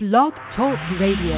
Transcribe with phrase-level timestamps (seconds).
[0.00, 1.34] Blog Talk Radio.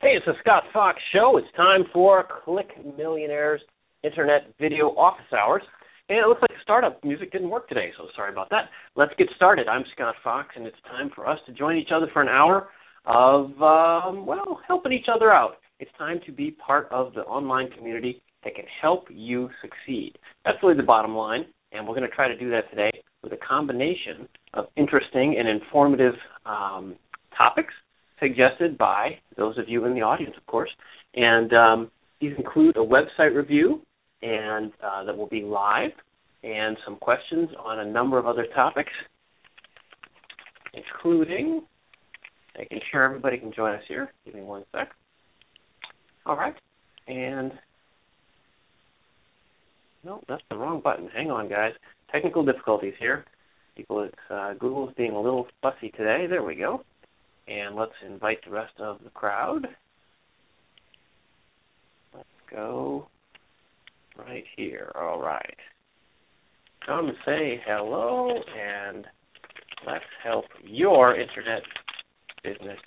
[0.00, 1.36] Hey, it's the Scott Fox Show.
[1.36, 2.66] It's time for Click
[2.98, 3.60] Millionaires
[4.02, 5.62] Internet Video Office Hours.
[6.08, 8.70] It looks like startup music didn't work today, so sorry about that.
[8.96, 9.68] Let's get started.
[9.68, 12.68] I'm Scott Fox, and it's time for us to join each other for an hour
[13.06, 15.56] of, um, well, helping each other out.
[15.78, 20.18] It's time to be part of the online community that can help you succeed.
[20.44, 22.90] That's really the bottom line, and we're going to try to do that today
[23.22, 26.96] with a combination of interesting and informative um,
[27.36, 27.72] topics
[28.20, 30.70] suggested by those of you in the audience, of course.
[31.14, 31.90] And um,
[32.20, 33.82] these include a website review,
[34.22, 35.90] and uh, that will be live,
[36.42, 38.92] and some questions on a number of other topics,
[40.74, 41.62] including
[42.58, 44.12] making sure everybody can join us here.
[44.24, 44.90] Give me one sec.
[46.24, 46.54] All right,
[47.08, 47.52] and
[50.04, 51.08] no, that's the wrong button.
[51.14, 51.72] Hang on, guys.
[52.10, 53.24] Technical difficulties here.
[53.76, 56.26] People, uh, Google's being a little fussy today.
[56.28, 56.82] There we go.
[57.48, 59.66] And let's invite the rest of the crowd.
[62.14, 63.08] Let's go
[64.16, 64.92] right here.
[64.94, 65.56] All right.
[66.86, 69.06] Come say hello and
[69.86, 71.62] let's help your internet
[72.42, 72.78] business.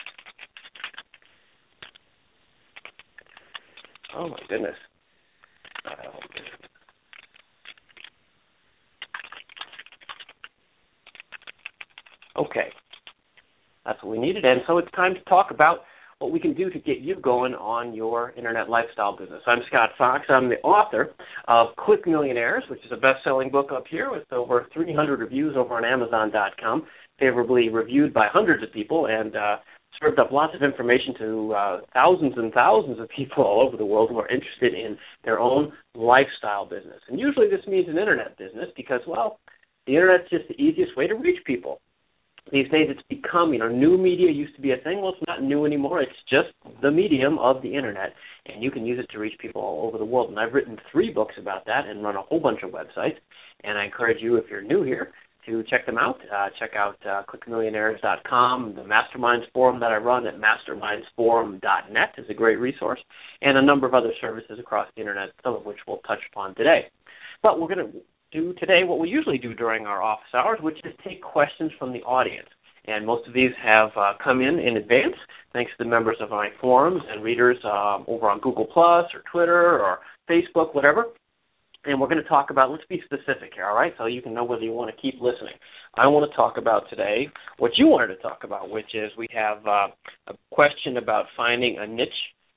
[4.18, 4.76] Oh my goodness.
[5.86, 5.96] Um,
[12.46, 12.68] okay.
[13.86, 14.46] That's what we needed.
[14.46, 15.80] And so it's time to talk about
[16.20, 19.42] what we can do to get you going on your internet lifestyle business.
[19.46, 20.24] I'm Scott Fox.
[20.30, 21.14] I'm the author
[21.48, 25.76] of Click Millionaires, which is a best-selling book up here with over 300 reviews over
[25.76, 26.86] on Amazon.com,
[27.20, 29.58] favorably reviewed by hundreds of people, and uh,
[30.02, 33.86] served up lots of information to uh, thousands and thousands of people all over the
[33.86, 37.02] world who are interested in their own lifestyle business.
[37.10, 39.40] And usually this means an internet business because, well,
[39.86, 41.82] the internet's just the easiest way to reach people
[42.52, 45.02] these days it's become, you know, new media used to be a thing.
[45.02, 46.02] Well, it's not new anymore.
[46.02, 46.50] It's just
[46.82, 48.14] the medium of the internet,
[48.46, 50.30] and you can use it to reach people all over the world.
[50.30, 53.18] And I've written three books about that and run a whole bunch of websites.
[53.64, 55.12] And I encourage you, if you're new here,
[55.48, 56.20] to check them out.
[56.34, 58.76] Uh, check out uh, clickmillionaires.com.
[58.76, 63.00] The Masterminds forum that I run at mastermindsforum.net is a great resource,
[63.42, 66.56] and a number of other services across the internet, some of which we'll touch upon
[66.56, 66.86] today.
[67.42, 68.00] But we're going to
[68.36, 71.94] do today what we usually do during our office hours, which is take questions from
[71.94, 72.50] the audience.
[72.88, 75.16] And most of these have uh, come in in advance,
[75.54, 79.24] thanks to the members of my forums and readers um, over on Google Plus or
[79.32, 81.06] Twitter or Facebook, whatever.
[81.86, 84.34] And we're going to talk about, let's be specific here, all right, so you can
[84.34, 85.54] know whether you want to keep listening.
[85.96, 89.28] I want to talk about today what you wanted to talk about, which is we
[89.34, 89.88] have uh,
[90.28, 92.10] a question about finding a niche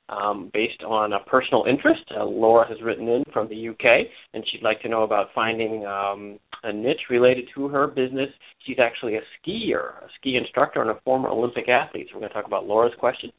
[0.08, 2.02] um, based on a personal interest.
[2.16, 5.86] Uh, Laura has written in from the UK, and she'd like to know about finding
[5.86, 8.28] um, a niche related to her business.
[8.66, 12.08] She's actually a skier, a ski instructor, and a former Olympic athlete.
[12.08, 13.30] So we're going to talk about Laura's question.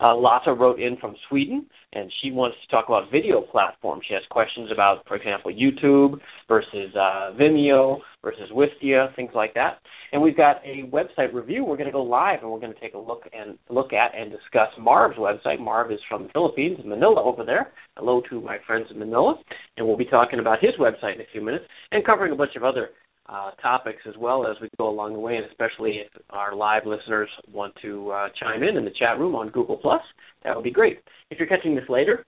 [0.00, 4.02] Uh, Lotta wrote in from Sweden, and she wants to talk about video platforms.
[4.08, 6.18] She has questions about, for example, YouTube
[6.48, 9.78] versus uh, Vimeo versus Wistia, things like that.
[10.12, 11.64] And we've got a website review.
[11.64, 14.18] We're going to go live, and we're going to take a look and look at
[14.18, 15.60] and discuss Marv's website.
[15.60, 17.72] Marv is from the Philippines, Manila over there.
[17.96, 19.36] Hello to my friends in Manila,
[19.76, 22.56] and we'll be talking about his website in a few minutes and covering a bunch
[22.56, 22.90] of other
[23.28, 26.82] uh, topics as well as we go along the way, and especially if our live
[26.86, 30.02] listeners want to uh, chime in in the chat room on Google Plus,
[30.42, 30.98] that would be great.
[31.30, 32.24] If you're catching this later,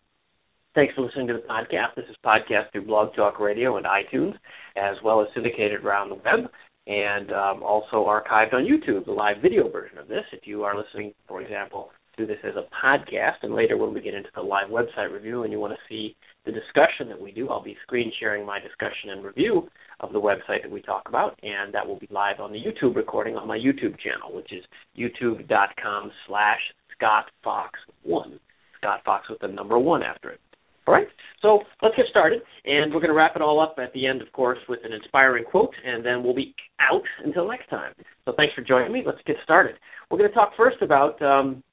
[0.75, 1.95] thanks for listening to the podcast.
[1.97, 4.35] This is podcast through Blog Talk Radio and iTunes,
[4.77, 6.51] as well as syndicated around the web,
[6.87, 10.25] and um, also archived on YouTube, the live video version of this.
[10.33, 14.01] If you are listening, for example, do this as a podcast, and later when we
[14.01, 17.33] get into the live website review and you want to see the discussion that we
[17.33, 19.69] do, I'll be screen sharing my discussion and review
[20.01, 22.97] of the website that we talk about, and that will be live on the YouTube
[22.97, 24.65] recording on my YouTube channel, which is
[24.99, 26.61] youtube.com slash
[27.01, 28.39] scottfox1.
[28.79, 30.41] Scott Fox with the number one after it.
[30.87, 31.09] All right,
[31.43, 34.23] so let's get started, and we're going to wrap it all up at the end,
[34.23, 37.93] of course, with an inspiring quote, and then we'll be out until next time.
[38.25, 39.03] So thanks for joining me.
[39.05, 39.75] Let's get started.
[40.11, 41.65] We're going to talk first about um,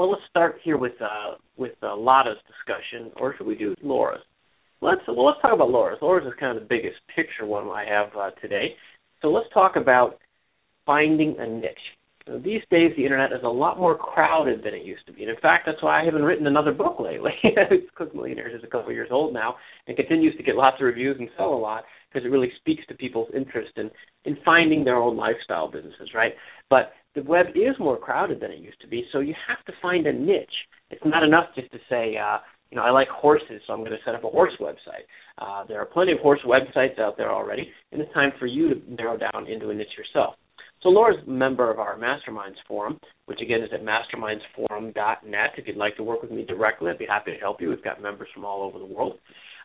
[0.00, 4.22] well, let's start here with uh, with uh, Lotta's discussion, or should we do Laura's?
[4.80, 5.98] Let's well, let's talk about Laura's.
[6.00, 8.76] Laura's is kind of the biggest picture one I have uh, today.
[9.20, 10.16] So let's talk about
[10.86, 12.42] finding a niche.
[12.42, 15.30] These days, the internet is a lot more crowded than it used to be, and
[15.30, 17.32] in fact, that's why I haven't written another book lately.
[17.94, 19.56] Click Millionaires is a couple years old now
[19.86, 22.86] and continues to get lots of reviews and sell a lot because it really speaks
[22.86, 23.90] to people's interest in
[24.24, 26.32] in finding their own lifestyle businesses, right?
[26.70, 29.72] But the web is more crowded than it used to be, so you have to
[29.82, 30.48] find a niche.
[30.90, 32.38] It's not enough just to say, uh,
[32.70, 35.06] you know, I like horses, so I'm going to set up a horse website.
[35.38, 38.74] Uh, there are plenty of horse websites out there already, and it's time for you
[38.74, 40.36] to narrow down into a niche yourself.
[40.82, 45.50] So Laura's a member of our Masterminds Forum, which again is at mastermindsforum.net.
[45.58, 47.68] If you'd like to work with me directly, I'd be happy to help you.
[47.68, 49.18] We've got members from all over the world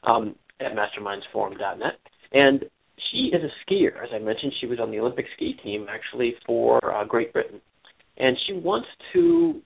[0.03, 1.93] um, at mastermindsforum.net.
[2.33, 2.65] And
[3.11, 4.01] she is a skier.
[4.03, 7.61] As I mentioned, she was on the Olympic ski team actually for uh, Great Britain.
[8.17, 9.61] And she wants to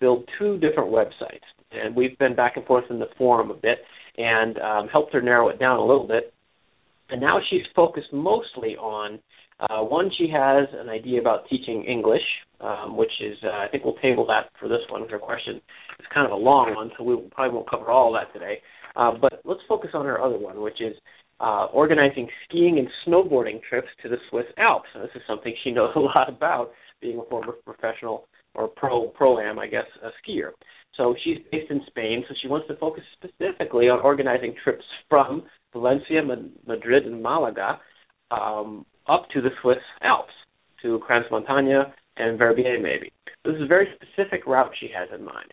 [0.00, 1.46] build two different websites.
[1.70, 3.78] And we've been back and forth in the forum a bit
[4.18, 6.32] and um, helped her narrow it down a little bit.
[7.10, 9.20] And now she's focused mostly on
[9.60, 12.22] uh, one, she has an idea about teaching English,
[12.60, 15.08] um, which is uh, I think we'll table that for this one.
[15.08, 15.56] Her question
[16.00, 18.58] is kind of a long one, so we probably won't cover all that today.
[18.96, 20.96] Uh, but let's focus on her other one, which is
[21.42, 24.88] uh, organizing skiing and snowboarding trips to the Swiss Alps.
[24.94, 29.08] Now, this is something she knows a lot about, being a former professional or pro
[29.08, 30.50] pro am, I guess, a skier.
[30.96, 35.42] So she's based in Spain, so she wants to focus specifically on organizing trips from
[35.72, 36.20] Valencia,
[36.66, 37.80] Madrid, and Malaga
[38.30, 40.32] um, up to the Swiss Alps,
[40.82, 43.10] to Crans-Montana and Verbier maybe.
[43.44, 45.52] This is a very specific route she has in mind.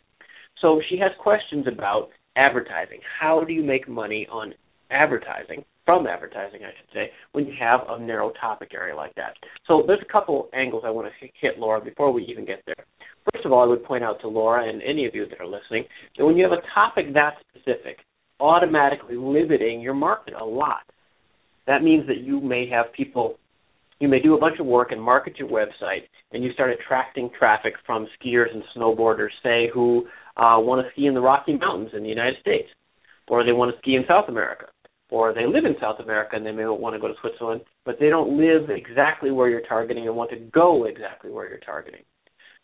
[0.62, 3.00] So she has questions about advertising.
[3.20, 4.54] How do you make money on
[4.92, 9.34] advertising, from advertising, I should say, when you have a narrow topic area like that?
[9.66, 12.86] So there's a couple angles I want to hit, Laura, before we even get there.
[13.34, 15.48] First of all, I would point out to Laura and any of you that are
[15.48, 17.98] listening that when you have a topic that specific,
[18.40, 20.84] automatically limiting your market a lot.
[21.66, 23.40] That means that you may have people
[24.00, 27.32] you may do a bunch of work and market your website, and you start attracting
[27.38, 30.06] traffic from skiers and snowboarders, say, who
[30.38, 32.70] uh, want to ski in the Rocky Mountains in the United States,
[33.28, 34.68] or they want to ski in South America,
[35.10, 37.98] or they live in South America and they may want to go to Switzerland, but
[38.00, 42.02] they don't live exactly where you're targeting and want to go exactly where you're targeting.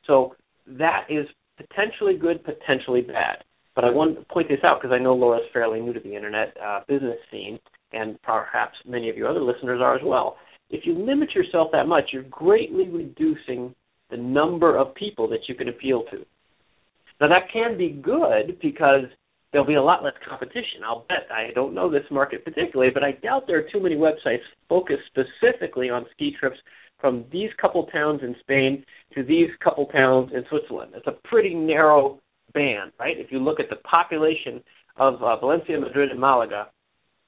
[0.06, 0.36] So
[0.68, 1.26] that is
[1.58, 3.44] potentially good, potentially bad.
[3.76, 6.16] But I want to point this out because I know Laura's fairly new to the
[6.16, 7.60] internet uh, business scene,
[7.92, 10.38] and perhaps many of you other listeners are as well
[10.70, 13.74] if you limit yourself that much, you're greatly reducing
[14.10, 16.26] the number of people that you can appeal to.
[17.22, 19.06] Now that can be good because
[19.56, 20.84] there'll be a lot less competition.
[20.86, 21.32] I'll bet.
[21.32, 25.04] I don't know this market particularly, but I doubt there are too many websites focused
[25.08, 26.58] specifically on ski trips
[27.00, 30.92] from these couple towns in Spain to these couple towns in Switzerland.
[30.94, 32.20] It's a pretty narrow
[32.54, 33.16] band, right?
[33.18, 34.62] If you look at the population
[34.98, 36.68] of uh, Valencia, Madrid, and Malaga,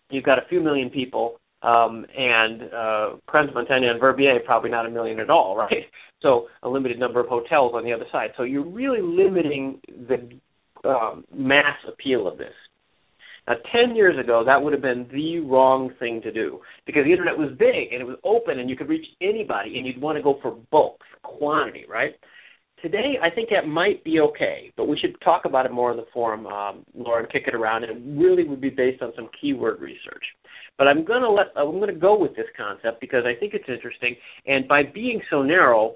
[0.10, 4.90] you've got a few million people um, and uh, Crans-Montana and Verbier probably not a
[4.90, 5.86] million at all, right?
[6.22, 8.32] So a limited number of hotels on the other side.
[8.36, 10.30] So you're really limiting the
[10.86, 12.54] um, mass appeal of this.
[13.48, 17.12] Now, 10 years ago, that would have been the wrong thing to do because the
[17.12, 20.18] internet was big and it was open and you could reach anybody and you'd want
[20.18, 22.12] to go for bulk, for quantity, right?
[22.82, 25.98] Today, I think that might be okay, but we should talk about it more in
[25.98, 26.86] the forum, um,
[27.32, 27.86] kick it around.
[27.86, 30.24] And it really would be based on some keyword research.
[30.78, 33.68] But I'm to let I'm going to go with this concept because I think it's
[33.68, 34.16] interesting.
[34.46, 35.96] And by being so narrow,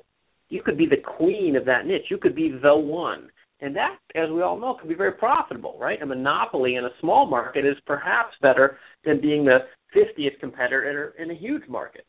[0.50, 2.06] you could be the queen of that niche.
[2.10, 3.30] You could be the one.
[3.62, 6.02] And that, as we all know, can be very profitable, right?
[6.02, 9.60] A monopoly in a small market is perhaps better than being the
[9.96, 12.06] 50th competitor in a huge market.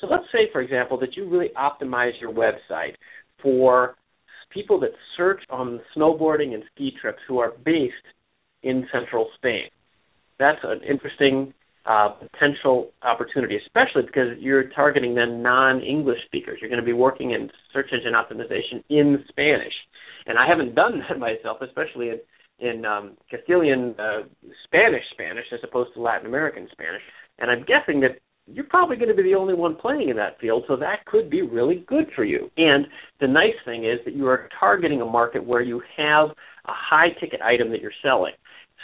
[0.00, 2.94] So let's say, for example, that you really optimize your website
[3.42, 3.96] for
[4.50, 7.94] people that search on snowboarding and ski trips who are based
[8.62, 9.68] in central Spain.
[10.38, 11.52] That's an interesting
[11.88, 16.58] uh, potential opportunity, especially because you're targeting then non-English speakers.
[16.60, 19.72] You're going to be working in search engine optimization in Spanish,
[20.28, 22.20] and I haven't done that myself, especially in
[22.60, 24.22] in um, Castilian uh,
[24.64, 27.02] Spanish Spanish as opposed to Latin American Spanish.
[27.38, 28.18] And I'm guessing that
[28.52, 31.30] you're probably going to be the only one playing in that field, so that could
[31.30, 32.50] be really good for you.
[32.56, 32.86] And
[33.20, 37.10] the nice thing is that you are targeting a market where you have a high
[37.20, 38.32] ticket item that you're selling.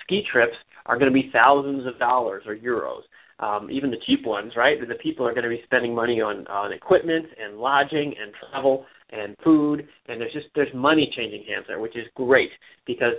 [0.05, 0.55] Ski trips
[0.87, 3.03] are going to be thousands of dollars or euros.
[3.41, 4.77] Um, even the cheap ones, right?
[4.81, 8.87] The people are going to be spending money on on equipment and lodging and travel
[9.11, 12.51] and food, and there's just there's money changing hands there, which is great
[12.87, 13.15] because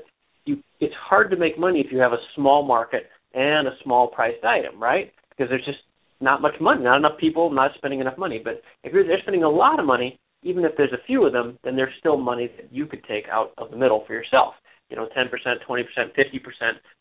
[0.45, 4.07] you it's hard to make money if you have a small market and a small
[4.07, 5.11] priced item, right?
[5.29, 5.79] Because there's just
[6.21, 8.41] not much money, not enough people, not spending enough money.
[8.43, 11.33] But if you're they're spending a lot of money, even if there's a few of
[11.33, 14.53] them, then there's still money that you could take out of the middle for yourself
[14.89, 15.83] you know, 10%, 20%, 50%.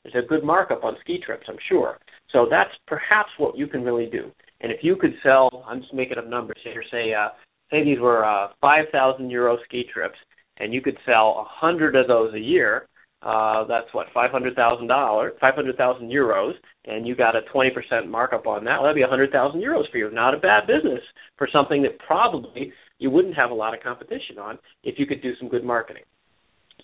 [0.02, 1.98] There's a good markup on ski trips, I'm sure.
[2.32, 4.30] So that's perhaps what you can really do.
[4.60, 7.28] And if you could sell, I'm just making up numbers here, say, uh,
[7.71, 10.18] say these were uh, 5,000 euro ski trips,
[10.59, 12.88] and you could sell a 100 of those a year,
[13.23, 16.52] uh, that's what, $500,000, 500,000 euros,
[16.85, 18.76] and you got a 20% markup on that.
[18.76, 20.11] Well, that'd be 100,000 euros for you.
[20.11, 21.00] Not a bad business
[21.38, 25.23] for something that probably you wouldn't have a lot of competition on if you could
[25.23, 26.02] do some good marketing.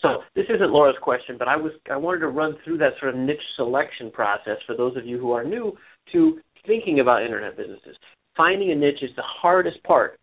[0.01, 3.15] So this isn't Laura's question, but I was I wanted to run through that sort
[3.15, 5.77] of niche selection process for those of you who are new
[6.13, 7.97] to thinking about internet businesses.
[8.37, 10.19] Finding a niche is the hardest part.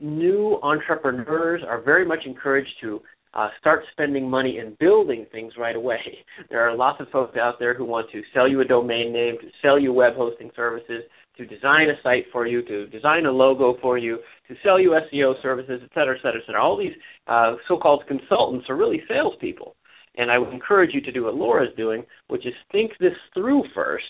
[0.00, 3.00] New entrepreneurs are very much encouraged to
[3.34, 6.00] uh, start spending money and building things right away.
[6.50, 9.36] There are lots of folks out there who want to sell you a domain name,
[9.40, 11.02] to sell you web hosting services,
[11.36, 14.98] to design a site for you, to design a logo for you, to sell you
[15.12, 16.62] SEO services, et cetera, et cetera, et cetera.
[16.62, 16.94] All these
[17.26, 19.74] uh, so-called consultants are really salespeople.
[20.16, 23.62] And I would encourage you to do what Laura's doing, which is think this through
[23.74, 24.06] first,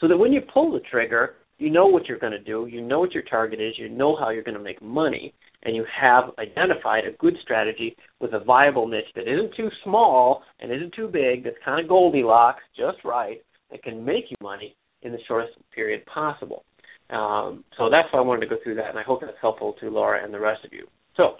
[0.00, 2.80] so that when you pull the trigger, you know what you're going to do, you
[2.80, 5.34] know what your target is, you know how you're going to make money,
[5.64, 10.42] and you have identified a good strategy with a viable niche that isn't too small
[10.60, 13.38] and isn't too big, that's kind of Goldilocks, just right,
[13.70, 16.64] that can make you money in the shortest period possible.
[17.10, 19.74] Um, so that's why I wanted to go through that, and I hope that's helpful
[19.80, 20.86] to Laura and the rest of you.
[21.16, 21.36] So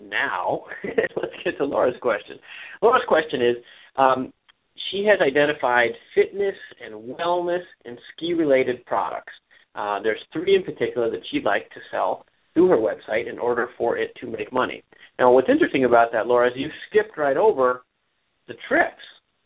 [0.00, 2.36] now let's get to Laura's question.
[2.80, 3.56] Laura's question is
[3.96, 4.32] um,
[4.90, 9.32] she has identified fitness and wellness and ski related products.
[9.74, 12.24] Uh, there's three in particular that she'd like to sell
[12.54, 14.82] through her website in order for it to make money.
[15.18, 17.84] Now, what's interesting about that, Laura, is you skipped right over
[18.48, 19.00] the trips.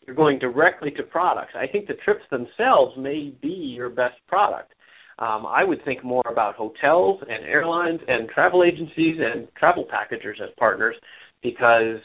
[0.05, 1.53] You're going directly to products.
[1.55, 4.73] I think the trips themselves may be your best product.
[5.19, 10.39] Um, I would think more about hotels and airlines and travel agencies and travel packagers
[10.43, 10.95] as partners
[11.41, 11.99] because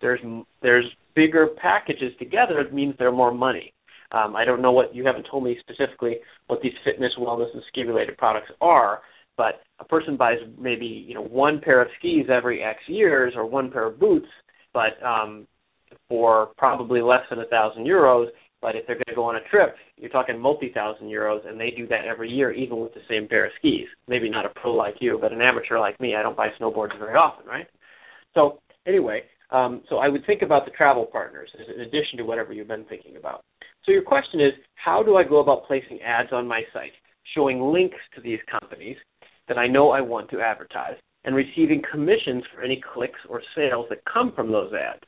[0.00, 0.20] there's
[0.62, 2.60] there's bigger packages together.
[2.60, 3.72] It means there are more money.
[4.12, 7.62] Um, I don't know what you haven't told me specifically what these fitness, wellness, and
[7.68, 9.00] ski related products are,
[9.36, 13.46] but a person buys maybe you know one pair of skis every X years or
[13.46, 14.28] one pair of boots,
[14.72, 15.46] but um,
[16.08, 18.26] for probably less than a thousand euros.
[18.60, 21.60] But if they're going to go on a trip, you're talking multi thousand euros, and
[21.60, 23.86] they do that every year, even with the same pair of skis.
[24.08, 26.16] Maybe not a pro like you, but an amateur like me.
[26.16, 27.66] I don't buy snowboards very often, right?
[28.34, 32.52] So anyway, um, so I would think about the travel partners in addition to whatever
[32.52, 33.42] you've been thinking about.
[33.84, 36.92] So your question is, how do I go about placing ads on my site,
[37.34, 38.96] showing links to these companies
[39.48, 43.86] that I know I want to advertise and receiving commissions for any clicks or sales
[43.88, 45.02] that come from those ads.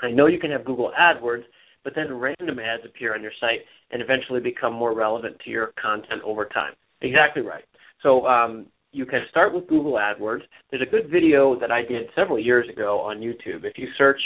[0.00, 1.44] I know you can have Google AdWords,
[1.84, 3.60] but then random ads appear on your site
[3.90, 6.74] and eventually become more relevant to your content over time.
[7.00, 7.64] Exactly right.
[8.02, 10.40] So um, you can start with Google AdWords.
[10.70, 13.64] There's a good video that I did several years ago on YouTube.
[13.64, 14.20] If you search,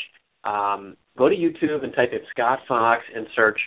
[0.45, 3.59] um, go to YouTube and type in Scott Fox and search.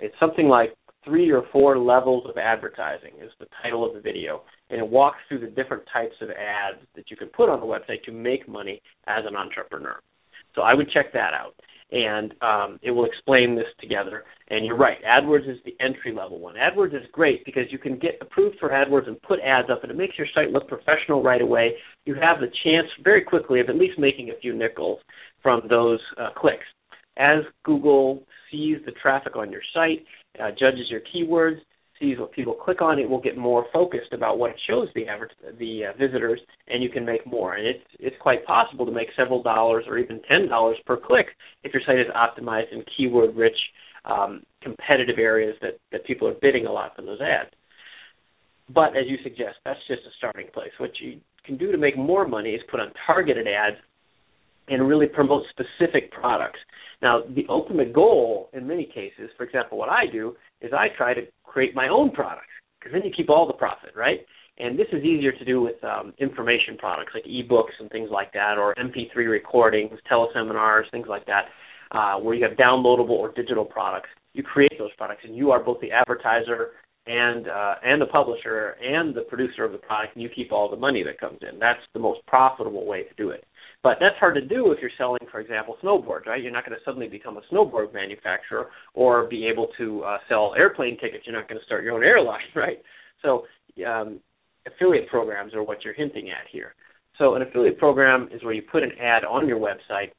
[0.00, 4.42] It's something like three or four levels of advertising is the title of the video
[4.68, 7.66] and it walks through the different types of ads that you can put on the
[7.66, 9.98] website to make money as an entrepreneur.
[10.54, 11.54] So I would check that out,
[11.92, 14.24] and um, it will explain this together.
[14.48, 16.56] And you're right, AdWords is the entry level one.
[16.56, 19.90] AdWords is great because you can get approved for AdWords and put ads up, and
[19.90, 21.72] it makes your site look professional right away.
[22.04, 24.98] You have the chance very quickly of at least making a few nickels
[25.42, 26.64] from those uh, clicks.
[27.16, 30.04] As Google sees the traffic on your site,
[30.42, 31.58] uh, judges your keywords,
[32.00, 35.06] sees what people click on, it will get more focused about what it shows the
[35.06, 37.54] average, the uh, visitors, and you can make more.
[37.54, 41.26] And it's it's quite possible to make several dollars or even ten dollars per click
[41.62, 43.56] if your site is optimized in keyword-rich,
[44.06, 47.50] um, competitive areas that that people are bidding a lot for those ads.
[48.72, 50.70] But as you suggest, that's just a starting place.
[50.78, 53.76] What you can do to make more money is put on targeted ads
[54.70, 56.58] and really promote specific products.
[57.02, 61.12] Now, the ultimate goal in many cases, for example, what I do is I try
[61.14, 62.46] to create my own products
[62.78, 64.20] because then you keep all the profit, right?
[64.58, 68.32] And this is easier to do with um, information products like ebooks and things like
[68.34, 71.46] that, or MP3 recordings, teleseminars, things like that,
[71.92, 74.08] uh, where you have downloadable or digital products.
[74.34, 76.72] You create those products, and you are both the advertiser
[77.06, 80.70] and uh, and the publisher and the producer of the product, and you keep all
[80.70, 81.58] the money that comes in.
[81.58, 83.44] That's the most profitable way to do it.
[83.82, 86.42] But that's hard to do if you're selling, for example, snowboards, right?
[86.42, 90.54] You're not going to suddenly become a snowboard manufacturer or be able to uh, sell
[90.56, 91.24] airplane tickets.
[91.26, 92.78] You're not going to start your own airline, right?
[93.22, 93.44] So
[93.86, 94.20] um,
[94.66, 96.74] affiliate programs are what you're hinting at here.
[97.18, 100.10] So an affiliate program is where you put an ad on your website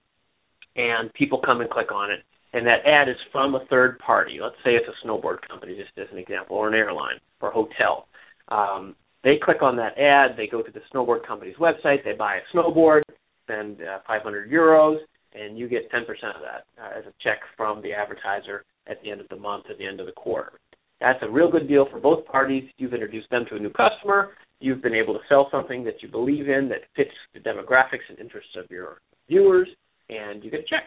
[0.75, 2.19] and people come and click on it,
[2.53, 4.39] and that ad is from a third party.
[4.41, 7.53] Let's say it's a snowboard company, just as an example, or an airline or a
[7.53, 8.07] hotel.
[8.47, 12.37] Um, they click on that ad, they go to the snowboard company's website, they buy
[12.37, 13.01] a snowboard,
[13.43, 14.97] spend uh, 500 euros,
[15.33, 19.11] and you get 10% of that uh, as a check from the advertiser at the
[19.11, 20.53] end of the month, at the end of the quarter.
[20.99, 22.69] That's a real good deal for both parties.
[22.77, 24.31] You've introduced them to a new customer.
[24.59, 28.19] You've been able to sell something that you believe in that fits the demographics and
[28.19, 29.67] interests of your viewers,
[30.09, 30.83] and you get a check.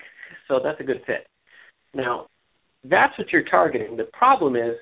[0.47, 1.27] So that's a good fit.
[1.95, 2.27] Now,
[2.85, 3.97] that's what you're targeting.
[3.97, 4.77] The problem is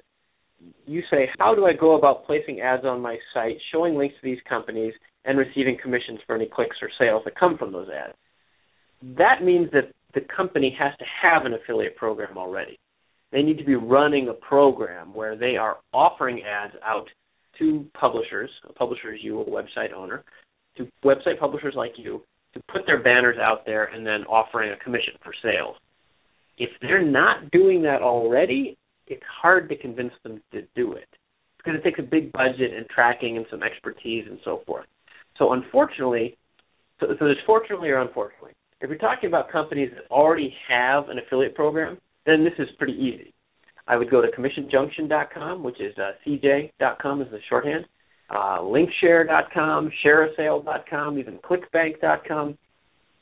[0.86, 4.28] you say, how do I go about placing ads on my site, showing links to
[4.28, 4.92] these companies,
[5.24, 8.16] and receiving commissions for any clicks or sales that come from those ads.
[9.16, 12.78] That means that the company has to have an affiliate program already.
[13.30, 17.08] They need to be running a program where they are offering ads out
[17.58, 20.24] to publishers, a publisher is you, a website owner,
[20.76, 22.22] to website publishers like you,
[22.54, 25.76] to put their banners out there and then offering a commission for sales.
[26.58, 28.76] If they're not doing that already,
[29.06, 31.08] it's hard to convince them to do it
[31.56, 34.86] because it takes a big budget and tracking and some expertise and so forth.
[35.38, 36.36] So unfortunately,
[37.00, 38.52] so, so there's fortunately or unfortunately.
[38.80, 42.94] If you're talking about companies that already have an affiliate program, then this is pretty
[42.94, 43.32] easy.
[43.86, 47.84] I would go to commissionjunction.com, which is uh, cj.com is the shorthand,
[48.30, 52.58] uh, linkshare.com, shareasale.com, even clickbank.com.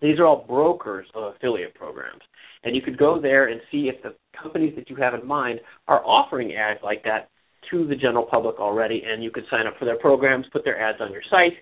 [0.03, 2.23] These are all brokers of affiliate programs.
[2.65, 5.61] And you could go there and see if the companies that you have in mind
[5.89, 7.29] are offering ads like that
[7.71, 10.81] to the general public already, and you could sign up for their programs, put their
[10.81, 11.55] ads on your site,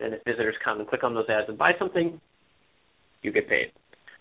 [0.00, 2.20] and if visitors come and click on those ads and buy something,
[3.22, 3.72] you get paid.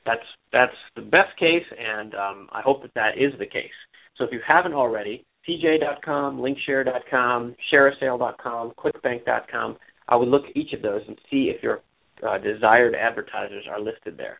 [0.05, 3.75] That's that's the best case, and um, I hope that that is the case.
[4.17, 9.77] So if you haven't already, CJ.com, Linkshare.com, ShareASale.com, ClickBank.com,
[10.09, 11.81] I would look at each of those and see if your
[12.27, 14.39] uh, desired advertisers are listed there.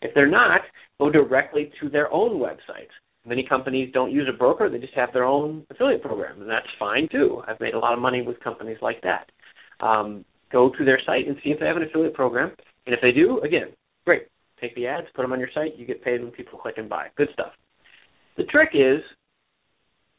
[0.00, 0.62] If they're not,
[0.98, 2.90] go directly to their own websites.
[3.24, 6.66] Many companies don't use a broker; they just have their own affiliate program, and that's
[6.78, 7.40] fine too.
[7.46, 9.30] I've made a lot of money with companies like that.
[9.84, 12.52] Um, go to their site and see if they have an affiliate program,
[12.86, 13.68] and if they do, again,
[14.04, 14.28] great.
[14.60, 15.76] Take the ads, put them on your site.
[15.76, 17.08] You get paid when people click and buy.
[17.16, 17.52] Good stuff.
[18.36, 19.00] The trick is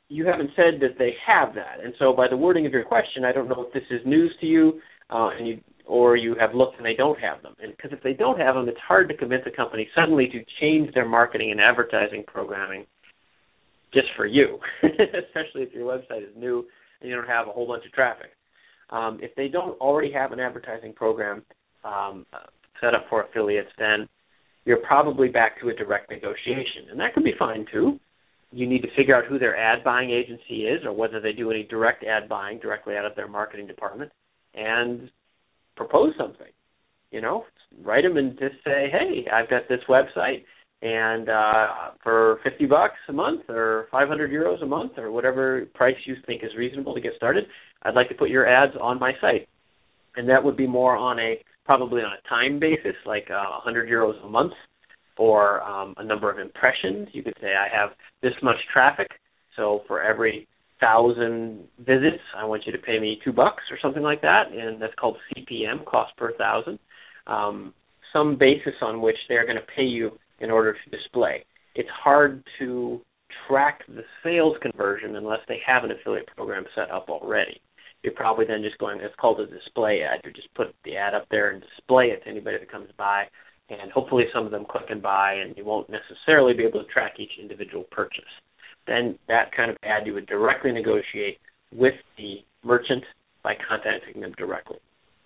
[0.10, 3.24] you haven't said that they have that, and so by the wording of your question,
[3.24, 6.56] I don't know if this is news to you, uh, and you or you have
[6.56, 7.56] looked and they don't have them.
[7.62, 10.44] And because if they don't have them, it's hard to convince a company suddenly to
[10.62, 12.86] change their marketing and advertising programming
[13.94, 16.66] just for you, especially if your website is new
[17.02, 18.32] and you don't have a whole bunch of traffic.
[18.90, 21.44] Um, if they don't already have an advertising program
[21.84, 22.25] um,
[22.82, 24.08] set up for affiliates, then
[24.66, 28.00] you're probably back to a direct negotiation, and that can be fine too.
[28.51, 31.50] You need to figure out who their ad buying agency is, or whether they do
[31.51, 34.12] any direct ad buying directly out of their marketing department,
[34.53, 35.10] and
[35.75, 36.51] propose something.
[37.12, 37.46] You know,
[37.84, 40.46] write them and just say, "Hey, I've got this website
[40.83, 41.67] and uh,
[42.03, 46.43] for 50 bucks a month or 500 euros a month or whatever price you think
[46.43, 47.46] is reasonable to get started,
[47.83, 49.48] I'd like to put your ads on my site.
[50.17, 53.89] And that would be more on a probably on a time basis, like uh, 100
[53.89, 54.51] euros a month,
[55.17, 57.07] or um, a number of impressions.
[57.13, 57.91] You could say I have
[58.22, 59.07] this much traffic,
[59.55, 60.50] so for every
[60.81, 64.81] thousand visits, I want you to pay me two bucks or something like that, and
[64.81, 66.77] that's called CPM, cost per thousand.
[67.25, 67.74] Um,
[68.11, 70.11] some basis on which they're going to pay you
[70.44, 71.46] in order to display.
[71.74, 73.01] It's hard to
[73.48, 77.60] track the sales conversion unless they have an affiliate program set up already.
[78.03, 80.20] You're probably then just going, it's called a display ad.
[80.24, 83.24] You just put the ad up there and display it to anybody that comes by,
[83.70, 86.92] and hopefully some of them click and buy, and you won't necessarily be able to
[86.92, 88.24] track each individual purchase.
[88.86, 91.40] Then that kind of ad you would directly negotiate
[91.74, 93.03] with the merchant
[93.42, 94.77] by contacting them directly.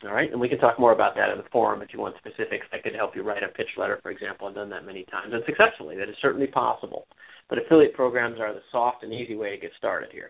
[0.04, 2.16] All right, and we can talk more about that in the forum if you want
[2.20, 2.68] specifics.
[2.72, 4.48] I could help you write a pitch letter, for example.
[4.48, 5.98] I've done that many times and successfully.
[5.98, 7.08] That is certainly possible.
[7.50, 10.30] But affiliate programs are the soft and easy way to get started here.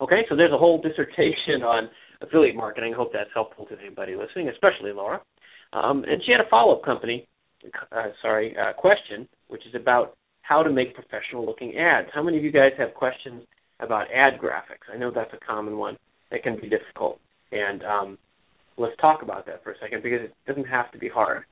[0.00, 1.90] Okay, so there's a whole dissertation on
[2.22, 2.94] affiliate marketing.
[2.94, 5.20] I hope that's helpful to anybody listening, especially Laura.
[5.72, 7.26] Um, and she had a follow-up company,
[7.90, 12.08] uh, sorry, uh, question, which is about how to make professional-looking ads.
[12.14, 13.42] How many of you guys have questions
[13.80, 14.86] about ad graphics?
[14.92, 15.96] I know that's a common one
[16.30, 17.18] that can be difficult,
[17.50, 18.18] and um,
[18.80, 21.44] let's talk about that for a second because it doesn't have to be hard.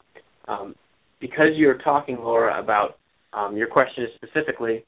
[0.47, 0.75] Um,
[1.21, 2.99] because you're talking, Laura, about
[3.33, 4.85] um, your question is specifically,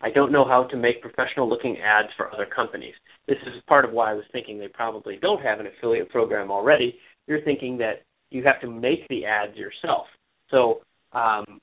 [0.00, 2.94] I don't know how to make professional looking ads for other companies.
[3.26, 6.50] This is part of why I was thinking they probably don't have an affiliate program
[6.50, 6.96] already.
[7.26, 10.06] You're thinking that you have to make the ads yourself.
[10.50, 10.80] So,
[11.12, 11.60] um,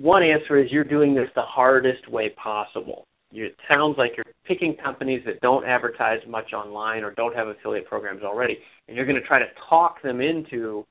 [0.00, 4.76] one answer is you're doing this the hardest way possible it sounds like you're picking
[4.82, 9.20] companies that don't advertise much online or don't have affiliate programs already, and you're going
[9.20, 10.84] to try to talk them into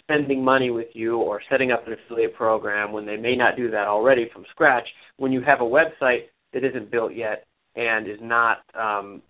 [0.00, 3.70] spending money with you or setting up an affiliate program when they may not do
[3.70, 7.44] that already from scratch when you have a website that isn't built yet
[7.74, 9.20] and is not um,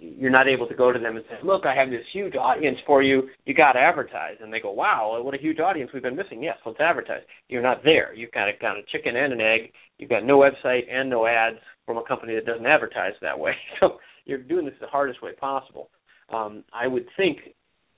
[0.00, 2.78] you're not able to go to them and say, "Look, I have this huge audience
[2.86, 3.28] for you.
[3.44, 6.42] You got to advertise." And they go, "Wow, what a huge audience we've been missing."
[6.42, 7.22] Yes, let's advertise.
[7.48, 8.14] You're not there.
[8.14, 9.72] You've got a kind of chicken and an egg.
[9.98, 13.52] You've got no website and no ads from a company that doesn't advertise that way.
[13.80, 15.90] So you're doing this the hardest way possible.
[16.32, 17.38] Um, I would think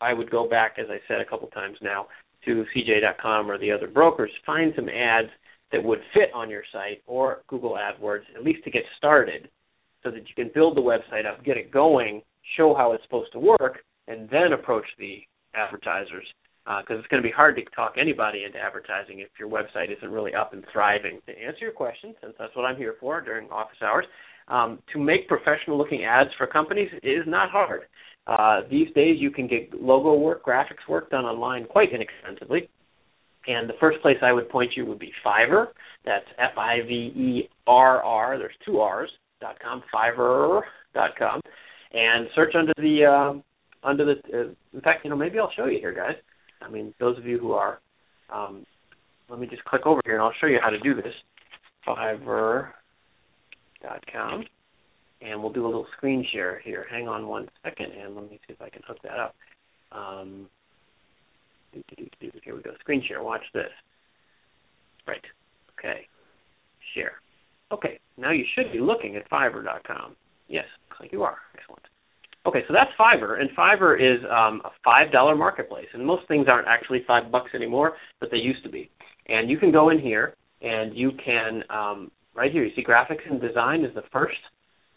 [0.01, 2.07] I would go back, as I said a couple times now,
[2.45, 5.29] to CJ.com or the other brokers, find some ads
[5.73, 9.49] that would fit on your site or Google AdWords, at least to get started
[10.03, 12.23] so that you can build the website up, get it going,
[12.57, 15.21] show how it's supposed to work, and then approach the
[15.55, 16.27] advertisers
[16.65, 19.97] because uh, it's going to be hard to talk anybody into advertising if your website
[19.97, 21.21] isn't really up and thriving.
[21.27, 24.07] To answer your question, since that's what I'm here for during office hours,
[24.49, 27.83] um, to make professional looking ads for companies is not hard.
[28.27, 32.69] Uh, these days, you can get logo work, graphics work done online quite inexpensively.
[33.49, 35.67] And the first place I would point you would be Fiverr.
[36.05, 38.39] That's F I V E R R.
[38.39, 39.11] There's two R's.
[39.41, 39.83] dot com.
[39.93, 40.61] Fiverr
[40.95, 41.41] dot com,
[41.93, 43.33] and search under the uh,
[43.89, 44.15] under the.
[44.33, 46.15] Uh, in fact, you know, maybe I'll show you here, guys.
[46.65, 47.81] I mean, those of you who are,
[48.33, 48.65] um,
[49.29, 51.15] let me just click over here and I'll show you how to do this.
[51.87, 52.73] Fiverr.com.
[55.21, 56.87] And we'll do a little screen share here.
[56.91, 59.35] Hang on one second and let me see if I can hook that up.
[59.93, 60.49] Um,
[61.73, 62.73] here we go.
[62.81, 63.23] Screen share.
[63.23, 63.71] Watch this.
[65.07, 65.25] Right.
[65.79, 66.07] Okay.
[66.95, 67.13] Share.
[67.71, 67.99] Okay.
[68.17, 70.17] Now you should be looking at Fiverr.com.
[70.49, 71.39] Yes, looks like you are.
[71.57, 71.83] Excellent.
[72.45, 76.47] Okay, so that's Fiverr, and Fiverr is um, a five dollar marketplace, and most things
[76.49, 78.91] aren't actually five bucks anymore, but they used to be.
[79.29, 82.65] And you can go in here, and you can um, right here.
[82.65, 84.39] You see graphics and design is the first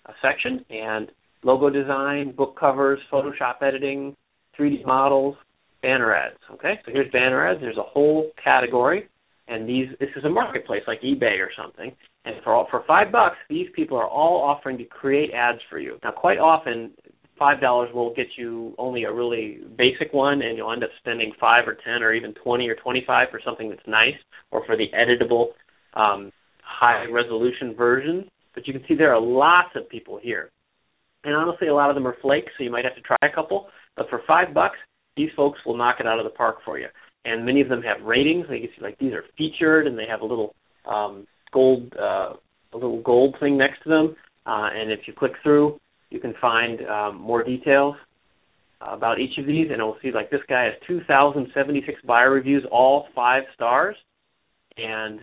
[0.08, 1.12] uh, section, and
[1.43, 4.15] logo design, book covers, Photoshop editing,
[4.60, 5.36] 3D models,
[5.84, 6.39] banner ads.
[6.53, 7.62] Okay, so here's banner ads.
[7.62, 9.08] There's a whole category,
[9.47, 11.91] and these this is a marketplace like eBay or something.
[12.25, 15.77] And for all, for five bucks, these people are all offering to create ads for
[15.77, 15.99] you.
[16.03, 16.89] Now, quite often
[17.38, 21.32] five dollars will get you only a really basic one and you'll end up spending
[21.39, 24.15] five or ten or even twenty or twenty five for something that's nice
[24.52, 25.48] or for the editable
[26.00, 26.32] um,
[26.63, 28.30] high resolution version.
[28.54, 30.50] But you can see there are lots of people here.
[31.24, 33.34] And honestly a lot of them are flakes so you might have to try a
[33.34, 33.67] couple.
[33.98, 34.78] But for five bucks
[35.17, 36.88] these folks will knock it out of the park for you.
[37.26, 38.45] And many of them have ratings.
[38.50, 42.34] You see like these are featured and they have a little um, gold uh,
[42.74, 44.15] a little gold thing next to them.
[44.45, 45.80] Uh, and if you click through
[46.15, 47.95] you can find um, more details
[48.80, 53.08] about each of these, and it'll see like this guy has 2,076 buyer reviews, all
[53.13, 53.95] five stars,
[54.78, 55.19] and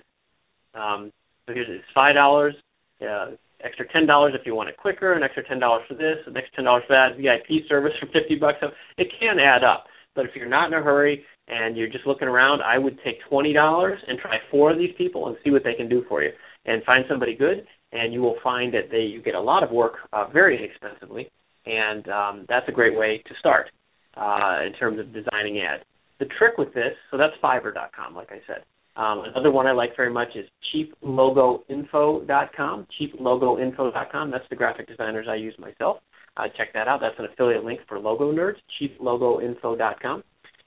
[0.75, 1.13] um,
[1.47, 2.55] so here's it's five dollars,
[3.01, 3.31] uh,
[3.65, 6.37] extra ten dollars if you want it quicker, an extra ten dollars for this, an
[6.37, 8.59] extra ten dollars for that, VIP service for 50 bucks.
[8.61, 12.07] So it can add up, but if you're not in a hurry and you're just
[12.07, 15.51] looking around, I would take twenty dollars and try four of these people and see
[15.51, 16.31] what they can do for you,
[16.67, 19.71] and find somebody good and you will find that they you get a lot of
[19.71, 21.31] work uh, very inexpensively,
[21.67, 23.71] and um, that's a great way to start
[24.17, 25.85] uh, in terms of designing ads.
[26.19, 28.65] The trick with this, so that's Fiverr.com, like I said.
[28.95, 32.87] Um, another one I like very much is cheaplogoinfo.com.
[33.01, 34.31] Cheaplogoinfo.com.
[34.31, 35.97] That's the graphic designers I use myself.
[36.37, 37.01] Uh, check that out.
[37.01, 38.57] That's an affiliate link for logo nerds.
[38.81, 40.23] Cheaplogoinfo.com.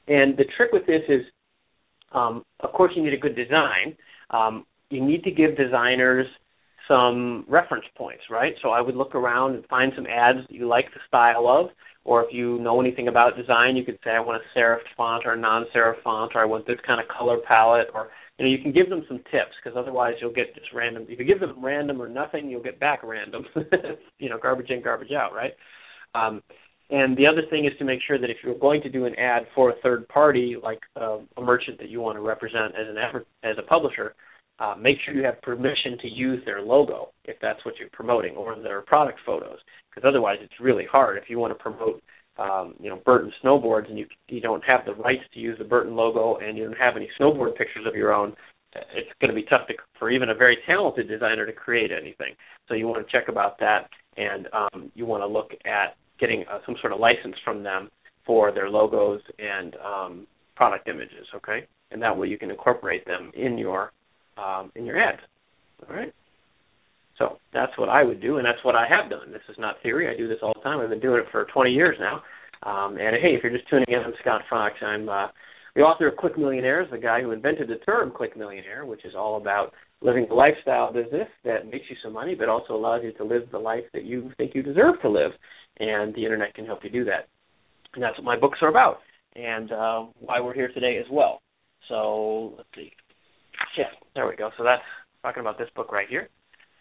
[0.08, 1.22] And the trick with this is,
[2.14, 3.96] um, of course, you need a good design.
[4.32, 6.28] Um, you need to give designers
[6.88, 8.54] some reference points, right?
[8.62, 11.70] So I would look around and find some ads that you like the style of,
[12.04, 15.26] or if you know anything about design, you could say I want a serif font
[15.26, 18.52] or a non-serif font, or I want this kind of color palette, or you know
[18.52, 21.06] you can give them some tips because otherwise you'll get just random.
[21.10, 23.46] If you give them random or nothing, you'll get back random.
[24.20, 25.54] you know, garbage in, garbage out, right?
[26.14, 26.44] Um,
[26.92, 29.16] and the other thing is to make sure that if you're going to do an
[29.16, 32.88] ad for a third party, like uh, a merchant that you want to represent as
[32.88, 32.98] an
[33.44, 34.14] as a publisher,
[34.60, 38.36] uh, make sure you have permission to use their logo if that's what you're promoting
[38.36, 41.18] or their product photos because otherwise it's really hard.
[41.18, 42.02] If you want to promote
[42.38, 45.66] um, you know Burton snowboards and you you don't have the rights to use the
[45.66, 48.34] Burton logo and you don't have any snowboard pictures of your own
[48.94, 52.34] it's going to be tough to, for even a very talented designer to create anything.
[52.68, 56.44] So you want to check about that and um, you want to look at getting
[56.52, 57.90] uh, some sort of license from them
[58.26, 61.68] for their logos and um, product images okay?
[61.92, 63.92] And that way you can incorporate them in your
[64.38, 65.22] um, in your ads.
[65.88, 66.14] All right.
[67.18, 69.32] So that's what I would do, and that's what I have done.
[69.32, 70.14] This is not theory.
[70.14, 70.80] I do this all the time.
[70.80, 72.22] I've been doing it for 20 years now.
[72.64, 74.76] Um, and hey, if you're just tuning in, I'm Scott Fox.
[74.82, 75.28] I'm uh,
[75.76, 79.14] the author of Click Millionaires, the guy who invented the term Click Millionaire, which is
[79.16, 83.14] all about living the lifestyle business that makes you some money, but also allows you
[83.14, 85.32] to live the life that you think you deserve to live.
[85.80, 87.28] And the internet can help you do that.
[87.94, 89.00] And that's what my books are about,
[89.36, 91.42] and uh, why we're here today as well.
[91.88, 92.92] So let's see.
[93.78, 94.52] Yeah, there we go.
[94.58, 94.82] So that's
[95.22, 96.30] talking about this book right here.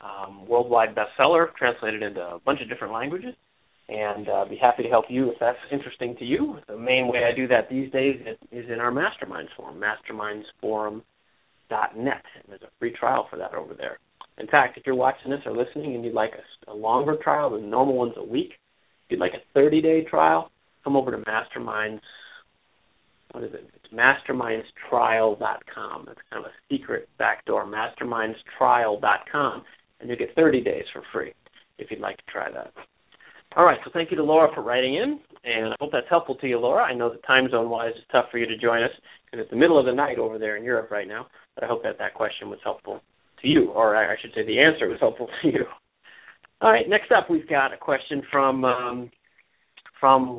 [0.01, 3.35] Um, worldwide bestseller, translated into a bunch of different languages,
[3.89, 6.59] and uh, be happy to help you if that's interesting to you.
[6.69, 8.21] The main way I do that these days
[8.53, 11.03] is in our Masterminds forum, mastermindsforum.net,
[11.71, 13.99] and there's a free trial for that over there.
[14.39, 16.33] In fact, if you're watching this or listening and you'd like
[16.67, 18.53] a, a longer trial, than the normal one's a week.
[19.07, 20.51] If you'd like a 30-day trial,
[20.83, 22.01] come over to Masterminds
[23.35, 23.69] what is it?
[23.75, 26.07] It's mastermindstrial.com.
[26.09, 29.65] It's kind of a secret backdoor, mastermindstrial.com,
[30.01, 31.35] and you get 30 days for free
[31.79, 32.73] if you'd like to try that.
[33.57, 36.37] All right, so thank you to Laura for writing in, and I hope that's helpful
[36.37, 36.85] to you, Laura.
[36.85, 38.91] I know that time zone wise it's tough for you to join us
[39.25, 41.67] because it's the middle of the night over there in Europe right now, but I
[41.67, 43.01] hope that that question was helpful
[43.43, 45.65] to you, or I should say the answer was helpful to you.
[46.61, 49.11] All right, next up we've got a question from um,
[50.01, 50.39] from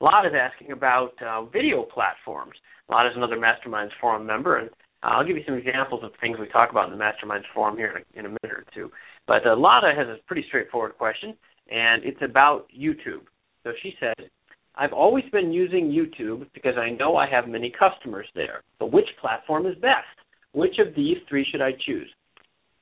[0.00, 0.16] Lotta.
[0.16, 2.54] Lotta is asking about uh, video platforms.
[2.88, 4.70] Lotta is another Masterminds Forum member, and
[5.02, 7.96] I'll give you some examples of things we talk about in the Masterminds Forum here
[7.96, 8.90] in a, in a minute or two.
[9.26, 11.34] But uh, Lotta has a pretty straightforward question
[11.70, 13.22] and it's about YouTube.
[13.64, 14.30] So she said,
[14.76, 18.62] I've always been using YouTube because I know I have many customers there.
[18.78, 20.06] But which platform is best?
[20.52, 22.08] Which of these three should I choose?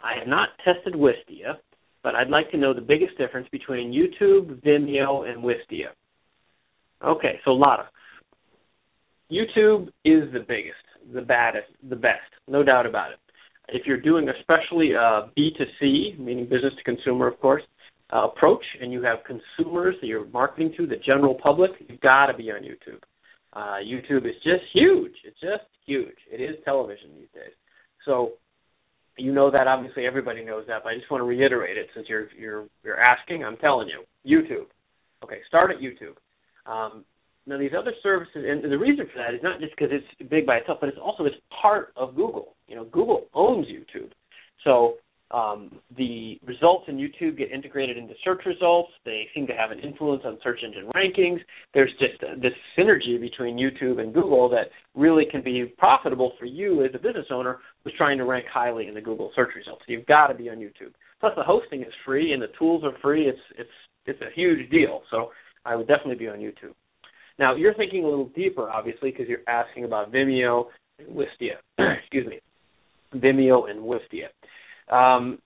[0.03, 1.55] I have not tested Wistia,
[2.03, 5.92] but I'd like to know the biggest difference between YouTube, Vimeo, and Wistia.
[7.04, 7.88] Okay, so Lotta.
[9.30, 13.18] YouTube is the biggest, the baddest, the best, no doubt about it.
[13.68, 17.62] If you're doing especially uh, B2C, meaning business to consumer, of course,
[18.12, 22.26] uh, approach and you have consumers that you're marketing to, the general public, you've got
[22.26, 23.00] to be on YouTube.
[23.54, 25.14] Uh, YouTube is just huge.
[25.24, 26.16] It's just huge.
[26.30, 27.54] It is television these days.
[28.04, 28.32] So
[29.16, 32.08] you know that obviously everybody knows that, but I just want to reiterate it since
[32.08, 33.44] you're you're you're asking.
[33.44, 34.66] I'm telling you, YouTube.
[35.22, 36.16] Okay, start at YouTube.
[36.66, 37.05] Um,
[37.46, 40.46] now these other services, and the reason for that is not just because it's big
[40.46, 42.55] by itself, but it's also it's part of Google.
[42.68, 44.11] You know, Google owns YouTube,
[44.62, 44.94] so
[45.31, 48.90] um, the results in YouTube get integrated into search results.
[49.05, 51.40] They seem to have an influence on search engine rankings.
[51.72, 56.85] There's just this synergy between YouTube and Google that really can be profitable for you
[56.85, 59.83] as a business owner who's trying to rank highly in the Google search results.
[59.88, 60.92] You've got to be on YouTube.
[61.20, 63.27] Plus, the hosting is free and the tools are free.
[63.27, 63.70] It's it's
[64.07, 65.03] it's a huge deal.
[65.11, 65.31] So
[65.64, 66.74] I would definitely be on YouTube.
[67.38, 70.64] Now you're thinking a little deeper, obviously, because you're asking about Vimeo
[70.98, 71.57] and Wistia.
[72.00, 72.40] Excuse me,
[73.14, 74.29] Vimeo and Wistia.
[74.92, 75.38] Um,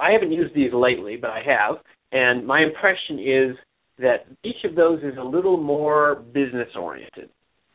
[0.00, 1.76] I haven't used these lately, but I have,
[2.10, 3.56] and my impression is
[3.98, 7.28] that each of those is a little more business oriented.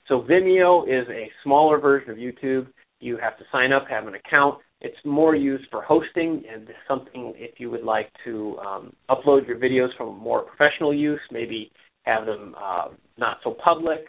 [0.08, 2.68] So Vimeo is a smaller version of YouTube.
[3.00, 4.60] You have to sign up, have an account.
[4.82, 9.58] It's more used for hosting and something if you would like to um, upload your
[9.58, 11.72] videos for more professional use, maybe
[12.04, 14.00] have them uh, not so public.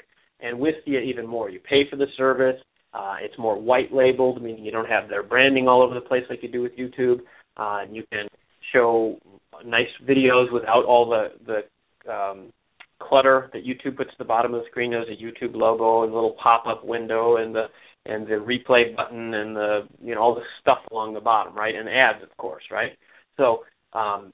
[0.40, 1.50] And Wistia even more.
[1.50, 2.60] You pay for the service.
[2.94, 6.22] Uh, it's more white labeled, meaning you don't have their branding all over the place
[6.30, 7.18] like you do with YouTube.
[7.56, 8.28] Uh, and you can
[8.72, 9.18] show
[9.64, 12.52] nice videos without all the the um,
[13.00, 14.90] clutter that YouTube puts at the bottom of the screen.
[14.90, 17.66] There's a YouTube logo and a little pop-up window and the
[18.08, 21.74] and the replay button and the you know all the stuff along the bottom, right?
[21.74, 22.92] And ads, of course, right?
[23.36, 24.32] So um,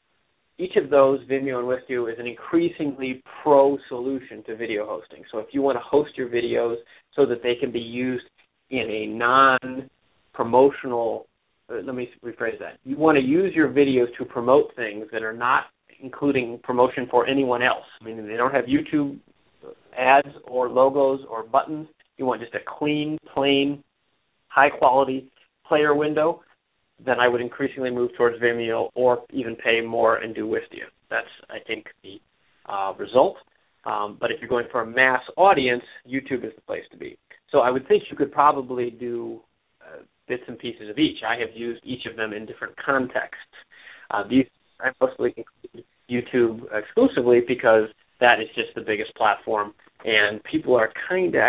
[0.58, 5.24] each of those, Vimeo and Wistia, is an increasingly pro solution to video hosting.
[5.30, 6.76] So if you want to host your videos
[7.14, 8.24] so that they can be used
[8.70, 11.26] in a non-promotional
[11.70, 12.78] uh, let me rephrase that.
[12.84, 15.64] You want to use your videos to promote things that are not
[16.00, 17.84] including promotion for anyone else.
[18.02, 19.18] Meaning they don't have YouTube
[19.96, 21.88] ads or logos or buttons.
[22.16, 23.82] You want just a clean, plain,
[24.48, 25.30] high quality
[25.66, 26.42] player window.
[27.04, 30.86] Then I would increasingly move towards Vimeo or even pay more and do Wistia.
[31.10, 32.20] That's I think the
[32.72, 33.36] uh, result.
[33.84, 37.18] Um, but if you're going for a mass audience, YouTube is the place to be.
[37.50, 39.40] So I would think you could probably do
[39.82, 41.18] uh, bits and pieces of each.
[41.26, 43.54] I have used each of them in different contexts.
[44.10, 44.46] Uh, these
[44.80, 47.88] I mostly include YouTube exclusively because
[48.20, 49.74] that is just the biggest platform,
[50.04, 51.42] and people are kind of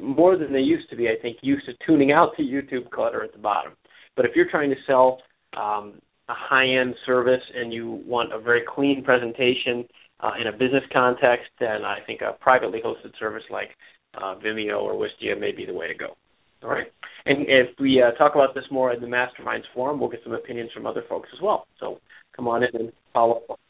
[0.00, 1.08] more than they used to be.
[1.08, 3.72] I think used to tuning out the YouTube clutter at the bottom.
[4.16, 5.18] But if you're trying to sell
[5.56, 9.84] um, a high-end service and you want a very clean presentation
[10.20, 13.70] uh, in a business context, then I think a privately hosted service like
[14.14, 16.16] uh, Vimeo or Wistia may be the way to go.
[16.62, 16.86] All right.
[17.26, 20.32] And if we uh, talk about this more in the Masterminds forum, we'll get some
[20.32, 21.66] opinions from other folks as well.
[21.80, 21.98] So
[22.36, 23.60] come on in and follow up.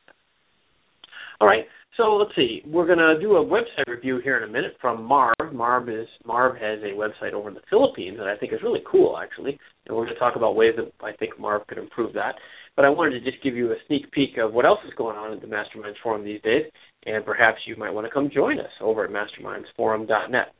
[1.40, 1.64] All right.
[1.96, 2.62] So let's see.
[2.66, 5.34] We're going to do a website review here in a minute from Marv.
[5.52, 8.82] Marv is Marv has a website over in the Philippines that I think is really
[8.90, 9.58] cool, actually.
[9.86, 12.36] And we're to talk about ways that I think Marv could improve that.
[12.76, 15.18] But I wanted to just give you a sneak peek of what else is going
[15.18, 16.64] on at the Masterminds Forum these days,
[17.04, 20.54] and perhaps you might want to come join us over at mastermindsforum.net.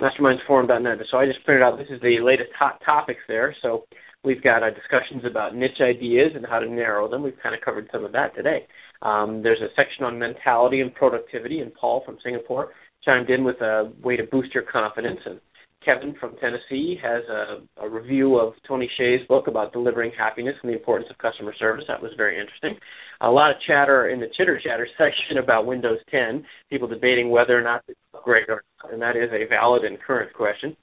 [0.00, 0.98] Mastermindsforum.net.
[1.10, 1.76] So I just printed out.
[1.76, 3.54] This is the latest hot topics there.
[3.60, 3.84] So
[4.24, 7.22] we've got uh, discussions about niche ideas and how to narrow them.
[7.22, 8.66] We've kind of covered some of that today.
[9.02, 12.70] Um, there's a section on mentality and productivity, and Paul from Singapore
[13.04, 15.20] chimed in with a way to boost your confidence.
[15.24, 15.40] And
[15.84, 20.70] Kevin from Tennessee has a, a review of Tony Hsieh's book about delivering happiness and
[20.70, 21.84] the importance of customer service.
[21.88, 22.74] That was very interesting.
[23.20, 27.58] A lot of chatter in the chitter chatter section about Windows 10, people debating whether
[27.58, 30.76] or not to upgrade, or, and that is a valid and current question.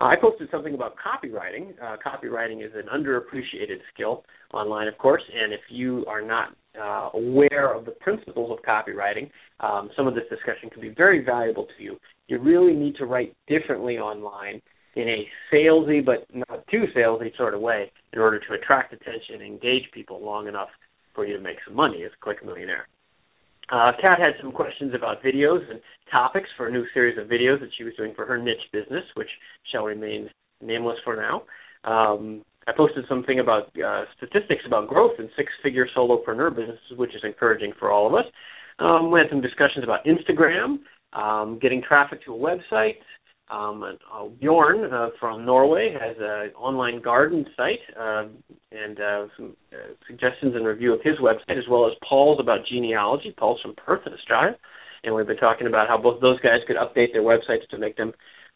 [0.00, 1.72] Uh, I posted something about copywriting.
[1.82, 7.10] Uh, copywriting is an underappreciated skill online, of course, and if you are not uh,
[7.14, 11.66] aware of the principles of copywriting, um, some of this discussion can be very valuable
[11.76, 11.98] to you.
[12.28, 14.62] You really need to write differently online
[14.96, 19.34] in a salesy but not too salesy sort of way in order to attract attention
[19.34, 20.68] and engage people long enough
[21.14, 22.88] for you to make some money as a click millionaire.
[23.70, 25.80] Uh, Kat had some questions about videos and
[26.10, 29.04] topics for a new series of videos that she was doing for her niche business,
[29.14, 29.28] which
[29.70, 30.28] shall remain
[30.60, 31.42] nameless for now.
[31.84, 37.22] Um, I posted something about uh, statistics about growth in six-figure solopreneur businesses, which is
[37.24, 38.26] encouraging for all of us.
[38.78, 40.78] Um, we had some discussions about Instagram,
[41.12, 42.96] um, getting traffic to a website,
[43.50, 48.26] um, uh, Bjorn uh, from Norway has an online garden site uh,
[48.70, 52.60] and uh, some uh, suggestions and review of his website, as well as Paul's about
[52.70, 53.34] genealogy.
[53.36, 54.56] Paul's from Perth Australia,
[55.02, 57.96] and we've been talking about how both those guys could update their websites to make
[57.96, 58.12] them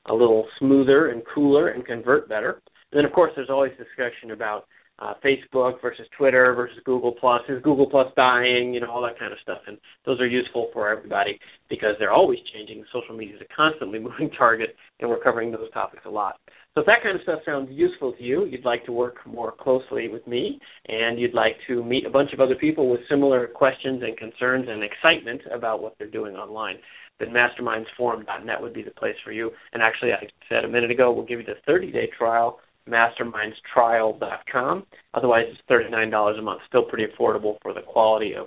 [0.07, 2.63] a little smoother and cooler and convert better.
[2.93, 4.67] And then, of course, there's always discussion about
[4.99, 7.43] uh, Facebook versus Twitter versus Google Plus.
[7.49, 8.73] Is Google Plus dying?
[8.75, 9.59] You know, all that kind of stuff.
[9.67, 12.85] And those are useful for everybody because they're always changing.
[12.93, 16.37] Social media is a constantly moving target, and we're covering those topics a lot.
[16.75, 19.53] So if that kind of stuff sounds useful to you, you'd like to work more
[19.53, 23.47] closely with me, and you'd like to meet a bunch of other people with similar
[23.47, 26.77] questions and concerns and excitement about what they're doing online,
[27.21, 29.53] then mastermindsforum.net would be the place for you.
[29.73, 34.87] And actually, I said a minute ago, we'll give you the 30-day trial mastermindstrial.com.
[35.15, 36.61] Otherwise, it's $39 a month.
[36.69, 38.47] Still pretty affordable for the quality of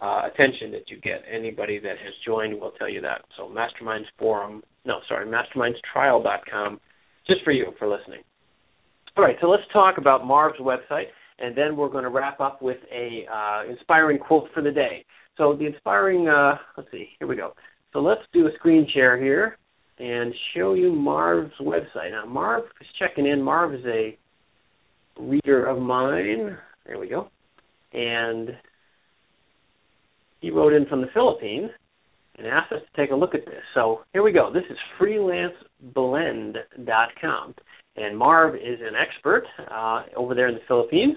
[0.00, 1.22] uh, attention that you get.
[1.30, 3.22] Anybody that has joined will tell you that.
[3.36, 6.80] So, Masterminds Forum, no, sorry, mastermindstrial.com,
[7.26, 8.20] just for you for listening.
[9.16, 11.06] All right, so let's talk about Marv's website,
[11.38, 15.04] and then we're going to wrap up with a uh, inspiring quote for the day.
[15.38, 17.52] So, the inspiring, uh, let's see, here we go.
[17.92, 19.58] So, let's do a screen share here
[19.98, 22.10] and show you Marv's website.
[22.10, 23.40] Now, Marv is checking in.
[23.42, 24.18] Marv is a
[25.18, 26.58] reader of mine.
[26.86, 27.30] There we go.
[27.92, 28.50] And
[30.40, 31.70] he wrote in from the Philippines
[32.36, 33.62] and asked us to take a look at this.
[33.74, 34.52] So here we go.
[34.52, 37.54] This is freelanceblend.com.
[37.96, 41.16] And Marv is an expert uh, over there in the Philippines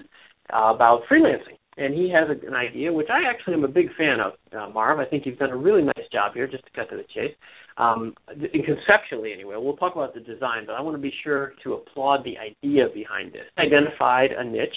[0.52, 1.58] uh, about freelancing.
[1.76, 4.70] And he has a, an idea, which I actually am a big fan of, uh,
[4.72, 4.98] Marv.
[4.98, 7.34] I think you've done a really nice job here, just to cut to the chase
[7.80, 9.54] um, conceptually anyway.
[9.58, 12.86] We'll talk about the design, but I want to be sure to applaud the idea
[12.92, 13.44] behind this.
[13.58, 14.68] Identified a niche.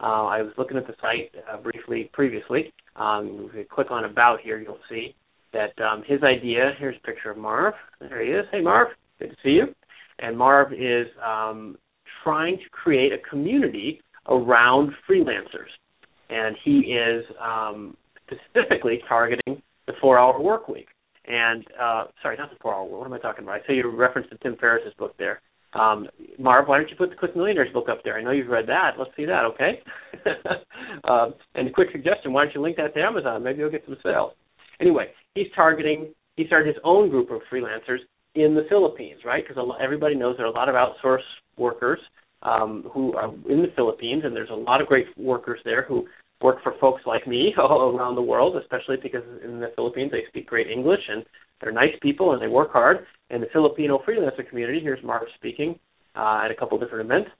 [0.00, 2.72] Uh, I was looking at the site uh, briefly previously.
[2.96, 5.14] Um, if you click on About here, you'll see
[5.52, 6.72] that um, his idea.
[6.78, 7.74] Here's a picture of Marv.
[8.00, 8.44] There he is.
[8.52, 8.88] Hey, Marv.
[9.18, 9.74] Good to see you.
[10.18, 11.76] And Marv is um,
[12.22, 15.70] trying to create a community around freelancers,
[16.28, 17.96] and he is um,
[18.26, 20.88] specifically targeting the four-hour work week
[21.30, 22.84] and uh, sorry, not the four hour.
[22.84, 23.60] What am I talking about?
[23.62, 25.40] I saw you referenced to Tim Ferriss's book there.
[25.72, 28.18] Um, Marv, why don't you put the Click Millionaires book up there?
[28.18, 28.98] I know you've read that.
[28.98, 29.80] Let's see that, okay?
[31.08, 33.44] um, and a quick suggestion: why don't you link that to Amazon?
[33.44, 34.32] Maybe you'll get some sales.
[34.80, 36.12] Anyway, he's targeting.
[36.36, 37.98] He started his own group of freelancers
[38.34, 39.44] in the Philippines, right?
[39.46, 41.20] Because everybody knows there are a lot of outsourced
[41.56, 42.00] workers
[42.42, 46.06] um, who are in the Philippines, and there's a lot of great workers there who
[46.40, 50.24] work for folks like me all around the world, especially because in the Philippines they
[50.28, 51.24] speak great English and
[51.60, 53.06] they're nice people and they work hard.
[53.30, 55.78] And the Filipino freelancer community, here's Marv speaking
[56.16, 57.30] uh, at a couple different events.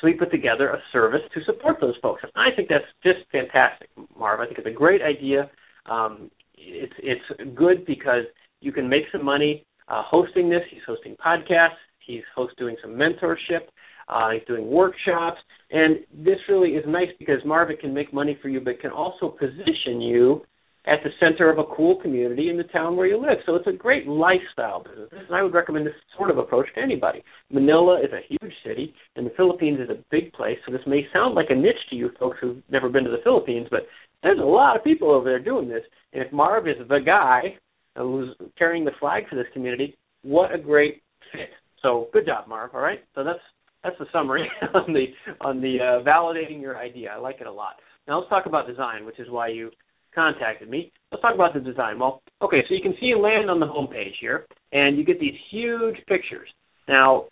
[0.00, 2.22] So we put together a service to support those folks.
[2.22, 4.40] And I think that's just fantastic, Marv.
[4.40, 5.50] I think it's a great idea.
[5.86, 8.24] Um, it's it's good because
[8.60, 10.62] you can make some money uh, hosting this.
[10.70, 11.78] He's hosting podcasts.
[12.04, 13.68] He's host doing some mentorship.
[14.08, 15.38] Uh, he's doing workshops,
[15.70, 19.28] and this really is nice because Marvin can make money for you, but can also
[19.28, 20.42] position you
[20.84, 23.38] at the center of a cool community in the town where you live.
[23.46, 26.82] So it's a great lifestyle business, and I would recommend this sort of approach to
[26.82, 27.22] anybody.
[27.50, 31.06] Manila is a huge city, and the Philippines is a big place, so this may
[31.12, 33.82] sound like a niche to you folks who've never been to the Philippines, but
[34.22, 35.82] there's a lot of people over there doing this.
[36.12, 37.56] And if Marv is the guy
[37.96, 41.50] who's carrying the flag for this community, what a great fit.
[41.82, 42.70] So good job, Marv.
[42.74, 43.00] All right.
[43.14, 43.40] So that's
[43.82, 45.06] that's the summary on the
[45.40, 47.10] on the uh, validating your idea.
[47.10, 47.76] I like it a lot.
[48.06, 49.70] Now let's talk about design, which is why you
[50.14, 50.92] contacted me.
[51.10, 51.98] Let's talk about the design.
[51.98, 55.04] Well, okay, so you can see you land on the home page here, and you
[55.04, 56.48] get these huge pictures.
[56.88, 57.26] Now,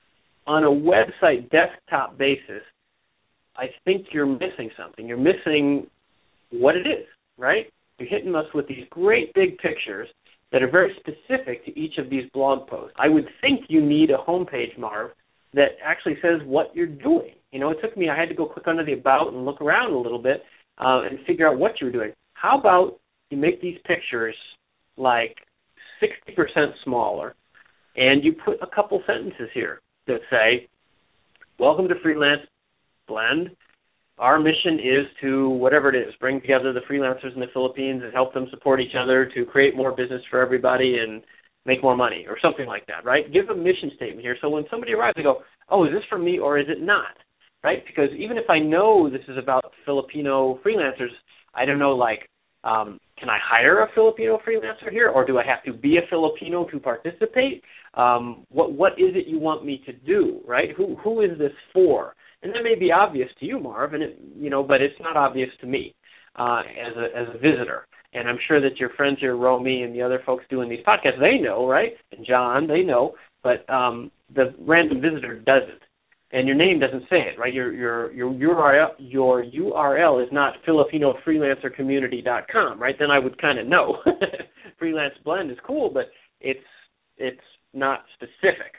[0.47, 2.63] on a website desktop basis,
[3.57, 5.07] I think you're missing something.
[5.07, 5.87] You're missing
[6.51, 7.07] what it is,
[7.37, 7.67] right?
[7.99, 10.09] You're hitting us with these great big pictures
[10.53, 12.95] that are very specific to each of these blog posts.
[12.99, 15.13] I would think you need a homepage, Marv,
[15.55, 17.35] that actually says what you're doing.
[17.53, 19.61] You know, it took me, I had to go click under the about and look
[19.61, 20.43] around a little bit
[20.79, 22.13] uh, and figure out what you were doing.
[22.35, 24.37] How about you make these pictures
[24.97, 25.37] like
[26.03, 27.35] 60% smaller
[27.97, 30.69] and you put a couple sentences here that say,
[31.59, 32.43] "Welcome to Freelance
[33.09, 33.51] Blend.
[34.19, 38.13] Our mission is to whatever it is, bring together the freelancers in the Philippines and
[38.13, 41.23] help them support each other to create more business for everybody and
[41.67, 43.33] make more money or something like that, right?
[43.33, 46.19] Give a mission statement here so when somebody arrives they go, "Oh, is this for
[46.19, 47.17] me or is it not?"
[47.63, 47.85] Right?
[47.87, 51.13] Because even if I know this is about Filipino freelancers,
[51.55, 52.29] I don't know like
[52.65, 56.07] um, can I hire a Filipino freelancer here, or do I have to be a
[56.09, 57.63] Filipino to participate?
[57.95, 60.41] Um, what what is it you want me to do?
[60.47, 60.71] Right?
[60.77, 62.15] Who who is this for?
[62.43, 65.17] And that may be obvious to you, Marv, and it, you know, but it's not
[65.17, 65.95] obvious to me
[66.37, 67.87] uh, as a as a visitor.
[68.13, 71.21] And I'm sure that your friends here, Romy, and the other folks doing these podcasts,
[71.21, 71.93] they know, right?
[72.11, 75.81] And John, they know, but um, the random visitor doesn't
[76.33, 77.53] and your name doesn't say it, right?
[77.53, 82.95] Your your your URL your URL is not FilipinoFreelancerCommunity.com, right?
[82.99, 83.97] Then I would kind of know.
[84.79, 86.05] Freelance Blend is cool, but
[86.41, 86.61] it's
[87.19, 87.41] it's
[87.75, 88.75] not specific.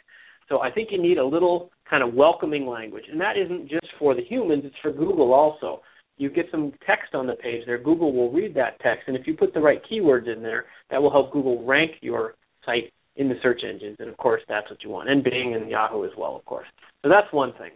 [0.47, 3.87] So I think you need a little kind of welcoming language, and that isn't just
[3.99, 5.81] for the humans; it's for Google also.
[6.17, 7.77] You get some text on the page there.
[7.77, 11.01] Google will read that text, and if you put the right keywords in there, that
[11.01, 12.35] will help Google rank your
[12.65, 15.69] site in the search engines, and of course that's what you want, and Bing and
[15.69, 16.67] Yahoo as well, of course.
[17.01, 17.71] So that's one thing.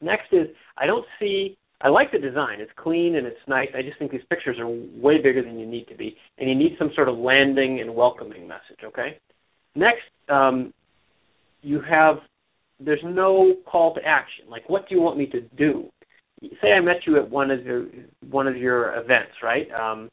[0.00, 1.56] Next is I don't see.
[1.80, 2.60] I like the design.
[2.60, 3.68] It's clean and it's nice.
[3.76, 6.56] I just think these pictures are way bigger than you need to be, and you
[6.56, 8.82] need some sort of landing and welcoming message.
[8.84, 9.18] Okay.
[9.76, 10.72] Next, um,
[11.62, 12.16] you have
[12.80, 14.44] there's no call to action.
[14.48, 15.88] Like, what do you want me to do?
[16.62, 17.86] Say I met you at one of your
[18.30, 19.66] one of your events, right?
[19.72, 20.08] Um,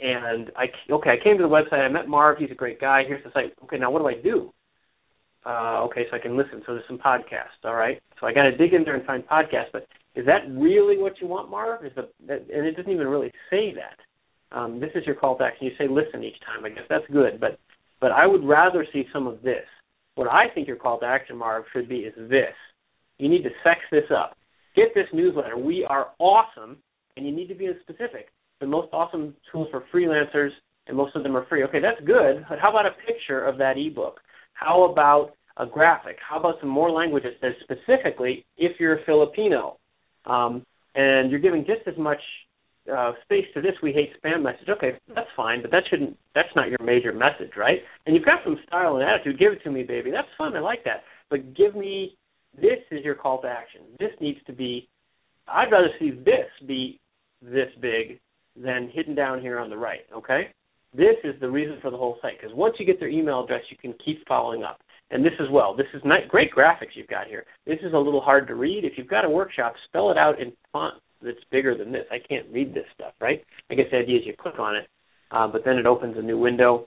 [0.00, 1.84] and I okay, I came to the website.
[1.84, 2.38] I met Marv.
[2.38, 3.04] He's a great guy.
[3.06, 3.54] Here's the site.
[3.64, 4.52] Okay, now what do I do?
[5.46, 6.62] Uh, okay, so I can listen.
[6.66, 7.64] So there's some podcasts.
[7.64, 8.00] All right.
[8.20, 9.72] So I got to dig in there and find podcasts.
[9.72, 11.84] But is that really what you want, Marv?
[11.84, 14.56] Is the and it doesn't even really say that.
[14.56, 15.66] Um, this is your call to action.
[15.66, 16.64] You say listen each time.
[16.64, 17.40] I guess that's good.
[17.40, 17.58] But
[18.00, 19.64] but I would rather see some of this.
[20.16, 22.54] What I think your call to action, Marv, should be is this.
[23.18, 24.36] You need to sex this up.
[24.76, 25.56] Get this newsletter.
[25.58, 26.78] We are awesome,
[27.16, 28.28] and you need to be specific
[28.60, 30.50] the most awesome tools for freelancers,
[30.86, 31.64] and most of them are free.
[31.64, 34.20] Okay, that's good, but how about a picture of that ebook?
[34.52, 36.16] How about a graphic?
[36.26, 39.78] How about some more language that says specifically if you're a Filipino?
[40.26, 40.64] Um,
[40.94, 42.20] and you're giving just as much
[42.92, 44.68] uh, space to this we hate spam message.
[44.68, 47.78] Okay, that's fine, but that shouldn't that's not your major message, right?
[48.06, 49.38] And you've got some style and attitude.
[49.38, 50.10] Give it to me, baby.
[50.10, 50.56] That's fun.
[50.56, 51.02] I like that.
[51.30, 52.16] But give me
[52.56, 53.82] this is your call to action.
[53.98, 54.88] This needs to be
[55.52, 57.00] I'd rather see this be
[57.42, 58.20] this big
[58.56, 60.48] than hidden down here on the right, okay?
[60.94, 63.62] This is the reason for the whole site because once you get their email address,
[63.70, 64.80] you can keep following up.
[65.12, 65.74] And this as well.
[65.74, 67.44] This is great graphics you've got here.
[67.66, 68.84] This is a little hard to read.
[68.84, 72.04] If you've got a workshop, spell it out in font that's bigger than this.
[72.12, 73.42] I can't read this stuff, right?
[73.70, 74.86] I guess the idea is you click on it,
[75.32, 76.86] uh, but then it opens a new window,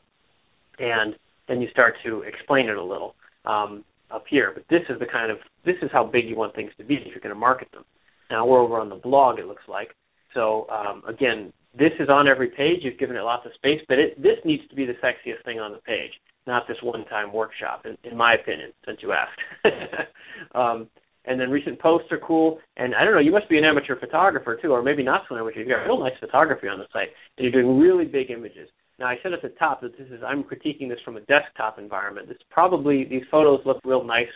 [0.80, 1.16] and
[1.49, 3.14] then you start to explain it a little
[3.45, 3.84] um,
[4.14, 4.51] up here.
[4.53, 6.95] But this is the kind of this is how big you want things to be
[6.95, 7.84] if you're going to market them.
[8.30, 9.39] Now we're over on the blog.
[9.39, 9.89] It looks like
[10.34, 12.80] so um, again, this is on every page.
[12.82, 15.59] You've given it lots of space, but it, this needs to be the sexiest thing
[15.59, 16.11] on the page,
[16.45, 19.39] not this one-time workshop, in, in my opinion, since you asked.
[20.55, 20.88] um,
[21.26, 22.59] and then recent posts are cool.
[22.78, 25.38] And I don't know, you must be an amateur photographer too, or maybe not so
[25.38, 25.59] amateur.
[25.59, 28.70] You've got real nice photography on the site, and you're doing really big images.
[29.04, 31.78] Now I said at the top that this is I'm critiquing this from a desktop
[31.78, 32.30] environment.
[32.30, 34.32] This probably these photos look real nice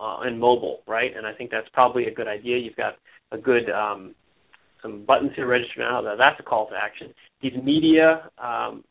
[0.00, 1.10] uh, and mobile, right?
[1.16, 2.56] And I think that's probably a good idea.
[2.56, 2.98] You've got
[3.32, 4.14] a good um,
[4.80, 6.02] some buttons here register now.
[6.16, 7.12] That's a call to action.
[7.42, 8.84] These media um,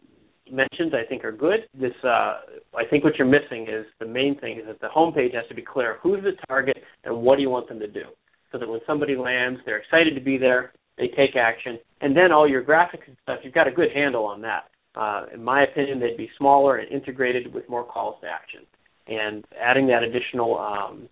[0.51, 1.61] mentions I think are good.
[1.80, 2.41] This uh,
[2.78, 5.55] I think what you're missing is the main thing is that the homepage has to
[5.55, 5.97] be clear.
[6.03, 8.03] Who's the target and what do you want them to do?
[8.51, 12.34] So that when somebody lands, they're excited to be there, they take action, and then
[12.34, 14.66] all your graphics and stuff, you've got a good handle on that.
[14.96, 18.62] Uh, in my opinion, they'd be smaller and integrated with more calls to action.
[19.08, 21.10] And adding that additional um,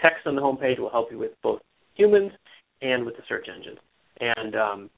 [0.00, 1.60] text on the homepage will help you with both
[1.94, 2.32] humans
[2.82, 3.78] and with the search engines
[4.20, 4.90] and um,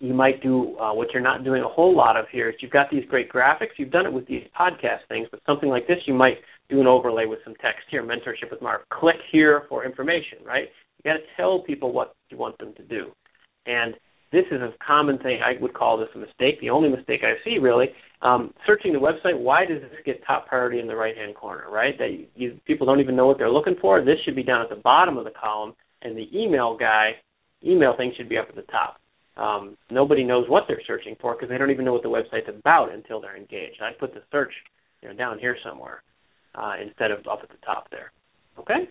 [0.00, 2.70] you might do uh, what you're not doing a whole lot of here is you've
[2.70, 3.78] got these great graphics.
[3.78, 6.38] You've done it with these podcast things, but something like this, you might
[6.68, 8.02] do an overlay with some text here.
[8.02, 8.82] Mentorship with Marv.
[8.90, 10.38] Click here for information.
[10.44, 10.68] Right?
[10.98, 13.12] You got to tell people what you want them to do,
[13.66, 13.94] and
[14.34, 15.38] this is a common thing.
[15.44, 16.60] I would call this a mistake.
[16.60, 17.86] The only mistake I see really
[18.22, 19.38] um, searching the website.
[19.38, 21.70] Why does this get top priority in the right hand corner?
[21.70, 21.96] Right?
[21.98, 24.04] That you, you, people don't even know what they're looking for.
[24.04, 27.12] This should be down at the bottom of the column, and the email guy
[27.64, 29.00] email thing should be up at the top.
[29.36, 32.48] Um, nobody knows what they're searching for because they don't even know what the website's
[32.48, 33.80] about until they're engaged.
[33.80, 34.52] I put the search
[35.02, 36.02] you know, down here somewhere
[36.54, 38.12] uh, instead of up at the top there.
[38.58, 38.88] Okay?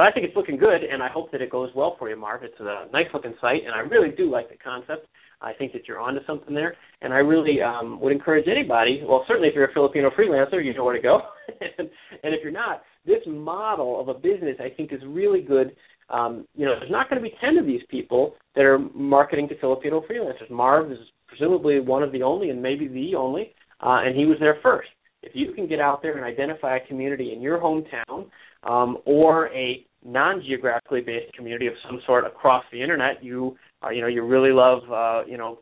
[0.00, 2.16] But I think it's looking good, and I hope that it goes well for you,
[2.16, 2.42] Marv.
[2.42, 5.06] It's a nice looking site, and I really do like the concept.
[5.42, 9.04] I think that you're onto something there, and I really um, would encourage anybody.
[9.06, 11.20] Well, certainly if you're a Filipino freelancer, you know where to go,
[11.60, 11.90] and,
[12.22, 15.76] and if you're not, this model of a business, I think, is really good.
[16.08, 19.50] Um, you know, there's not going to be 10 of these people that are marketing
[19.50, 20.50] to Filipino freelancers.
[20.50, 20.98] Marv is
[21.28, 24.88] presumably one of the only, and maybe the only, uh, and he was there first.
[25.22, 28.30] If you can get out there and identify a community in your hometown
[28.62, 34.00] um, or a non-geographically based community of some sort across the internet, you uh, you
[34.00, 35.58] know you really love uh, you know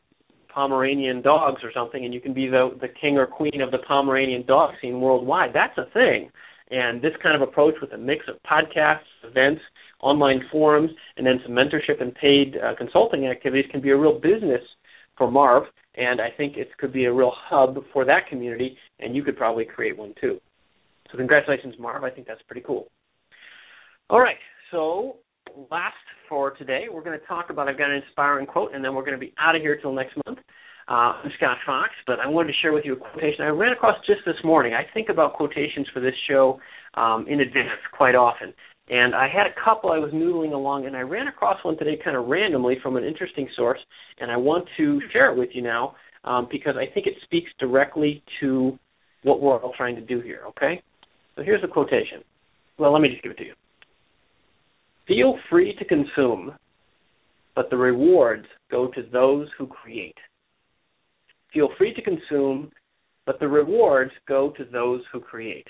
[0.53, 3.79] Pomeranian dogs or something, and you can be the the king or queen of the
[3.87, 5.51] Pomeranian dog scene worldwide.
[5.55, 6.31] That's a thing.
[6.71, 9.63] And this kind of approach with a mix of podcasts, events,
[10.01, 14.19] online forums, and then some mentorship and paid uh, consulting activities can be a real
[14.19, 14.61] business
[15.17, 15.65] for Marv.
[15.95, 19.37] And I think it could be a real hub for that community, and you could
[19.37, 20.41] probably create one too.
[21.11, 22.05] So congratulations, Marv.
[22.05, 22.89] I think that's pretty cool.
[24.11, 24.37] All right.
[24.71, 25.17] So
[25.71, 25.95] last
[26.31, 29.05] for today, we're going to talk about I've got an inspiring quote, and then we're
[29.05, 30.39] going to be out of here till next month.
[30.89, 33.73] Uh, I'm Scott Fox, but I wanted to share with you a quotation I ran
[33.73, 34.73] across just this morning.
[34.73, 36.59] I think about quotations for this show
[36.95, 38.55] um, in advance quite often.
[38.89, 41.99] And I had a couple I was noodling along, and I ran across one today
[42.03, 43.81] kind of randomly from an interesting source,
[44.21, 47.51] and I want to share it with you now um, because I think it speaks
[47.61, 48.79] directly to
[49.23, 50.83] what we're all trying to do here, okay?
[51.37, 52.25] So here's the quotation.
[52.79, 53.53] Well, let me just give it to you.
[55.09, 56.55] Feel free to consume,
[57.57, 60.17] but the rewards go to those who create.
[61.53, 62.71] Feel free to consume,
[63.25, 65.67] but the rewards go to those who create.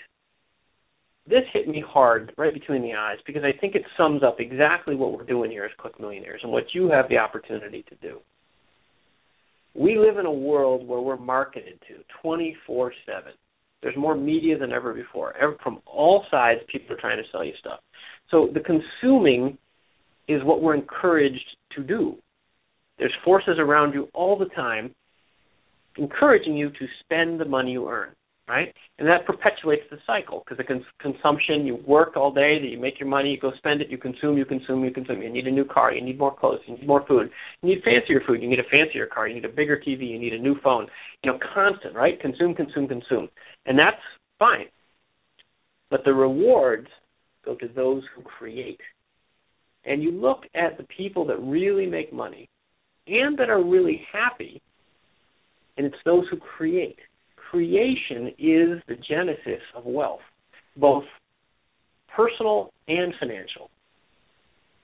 [1.28, 4.96] This hit me hard right between the eyes because I think it sums up exactly
[4.96, 8.18] what we're doing here as Click Millionaires and what you have the opportunity to do.
[9.74, 13.32] We live in a world where we're marketed to 24 7.
[13.82, 15.34] There's more media than ever before.
[15.62, 17.78] From all sides, people are trying to sell you stuff.
[18.30, 19.58] So the consuming
[20.28, 22.16] is what we're encouraged to do.
[22.98, 24.94] There's forces around you all the time
[25.96, 28.10] encouraging you to spend the money you earn,
[28.48, 28.72] right?
[28.98, 32.78] And that perpetuates the cycle because the cons- consumption, you work all day, that you
[32.78, 35.22] make your money, you go spend it, you consume, you consume, you consume.
[35.22, 37.30] You need a new car, you need more clothes, you need more food,
[37.62, 40.18] you need fancier food, you need a fancier car, you need a bigger TV, you
[40.18, 40.86] need a new phone.
[41.22, 42.20] You know, constant, right?
[42.20, 43.28] Consume, consume, consume.
[43.66, 44.00] And that's
[44.38, 44.66] fine.
[45.90, 46.88] But the rewards
[47.48, 48.80] go to those who create.
[49.84, 52.48] And you look at the people that really make money
[53.06, 54.60] and that are really happy
[55.78, 56.98] and it's those who create.
[57.50, 60.20] Creation is the genesis of wealth,
[60.76, 61.04] both
[62.14, 63.70] personal and financial.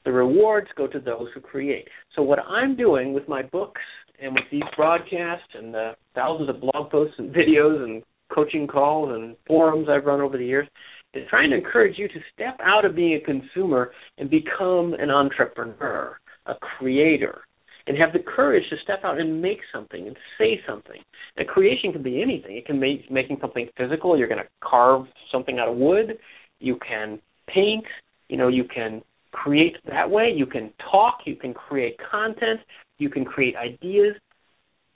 [0.05, 1.89] The rewards go to those who create.
[2.15, 3.81] So, what I'm doing with my books
[4.23, 8.03] and with these broadcasts and the thousands of blog posts and videos and
[8.33, 10.69] coaching calls and forums I've run over the years
[11.17, 15.11] is trying to encourage you to step out of being a consumer and become an
[15.11, 17.43] entrepreneur, a creator,
[17.87, 21.01] and have the courage to step out and make something and say something.
[21.37, 22.57] And creation can be anything.
[22.57, 24.17] It can be making something physical.
[24.17, 26.19] You're going to carve something out of wood.
[26.61, 27.85] You can paint.
[28.29, 29.03] You know, you can
[29.33, 30.33] create that way.
[30.35, 31.19] You can talk.
[31.27, 32.61] You can create content.
[32.99, 34.15] You can create ideas.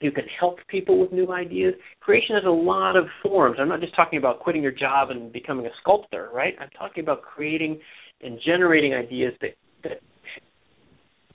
[0.01, 1.73] You can help people with new ideas.
[1.99, 3.57] Creation has a lot of forms.
[3.59, 6.53] I'm not just talking about quitting your job and becoming a sculptor, right?
[6.59, 7.79] I'm talking about creating
[8.21, 9.99] and generating ideas that, that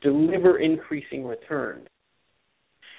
[0.03, 1.87] deliver increasing returns.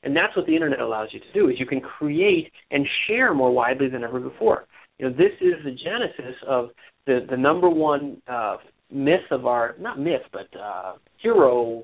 [0.03, 3.33] And that's what the internet allows you to do is you can create and share
[3.33, 4.65] more widely than ever before.
[4.99, 6.69] You know, this is the genesis of
[7.05, 8.57] the the number one uh,
[8.91, 11.83] myth of our not myth but uh, hero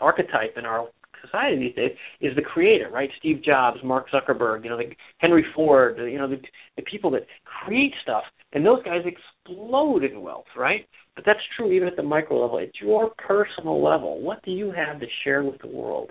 [0.00, 0.88] archetype in our
[1.24, 3.10] society these days is the creator, right?
[3.18, 6.40] Steve Jobs, Mark Zuckerberg, you know, the, Henry Ford, you know, the,
[6.76, 10.86] the people that create stuff, and those guys explode in wealth, right?
[11.14, 12.58] But that's true even at the micro level.
[12.58, 16.10] At your personal level, what do you have to share with the world?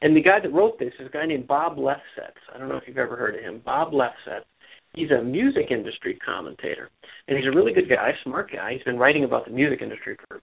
[0.00, 2.38] And the guy that wrote this is a guy named Bob Lefsetz.
[2.52, 3.62] I don't know if you've ever heard of him.
[3.64, 4.44] Bob Lefsetz.
[4.94, 6.90] He's a music industry commentator,
[7.26, 8.74] and he's a really good guy, smart guy.
[8.74, 10.42] He's been writing about the music industry for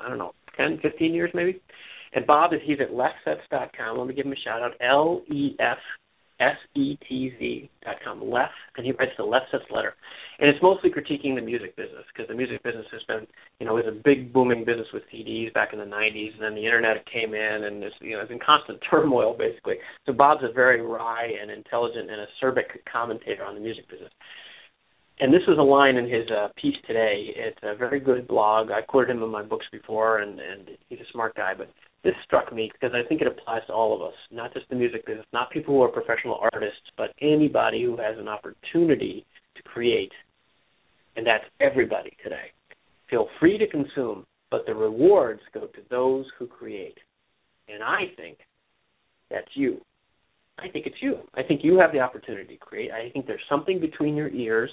[0.00, 1.60] I don't know, ten, fifteen years maybe.
[2.14, 3.98] And Bob is he's at lefsetz.com.
[3.98, 4.72] Let me give him a shout out.
[4.80, 5.78] L E F
[6.40, 8.20] S E T Z dot com.
[8.28, 9.94] Lef, and he writes the Lefsetz letter,
[10.40, 13.26] and it's mostly critiquing the music business because the music business has been,
[13.60, 16.54] you know, was a big booming business with CDs back in the '90s, and then
[16.54, 19.76] the internet came in, and it's, you know, it's in constant turmoil basically.
[20.06, 24.12] So Bob's a very wry and intelligent and acerbic commentator on the music business.
[25.20, 27.30] And this was a line in his uh, piece today.
[27.36, 28.72] It's a very good blog.
[28.72, 31.70] I quoted him in my books before, and and he's a smart guy, but
[32.04, 34.76] this struck me because I think it applies to all of us, not just the
[34.76, 39.24] music business, not people who are professional artists, but anybody who has an opportunity
[39.56, 40.12] to create.
[41.16, 42.52] And that's everybody today.
[43.08, 46.98] Feel free to consume, but the rewards go to those who create.
[47.68, 48.38] And I think
[49.30, 49.80] that's you.
[50.58, 51.18] I think it's you.
[51.34, 52.90] I think you have the opportunity to create.
[52.92, 54.70] I think there's something between your ears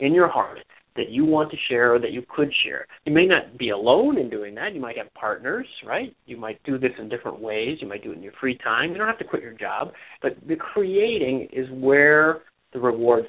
[0.00, 0.58] in your heart
[0.96, 2.86] that you want to share or that you could share.
[3.04, 4.74] You may not be alone in doing that.
[4.74, 6.14] You might have partners, right?
[6.26, 7.78] You might do this in different ways.
[7.80, 8.92] You might do it in your free time.
[8.92, 13.28] You don't have to quit your job, but the creating is where the rewards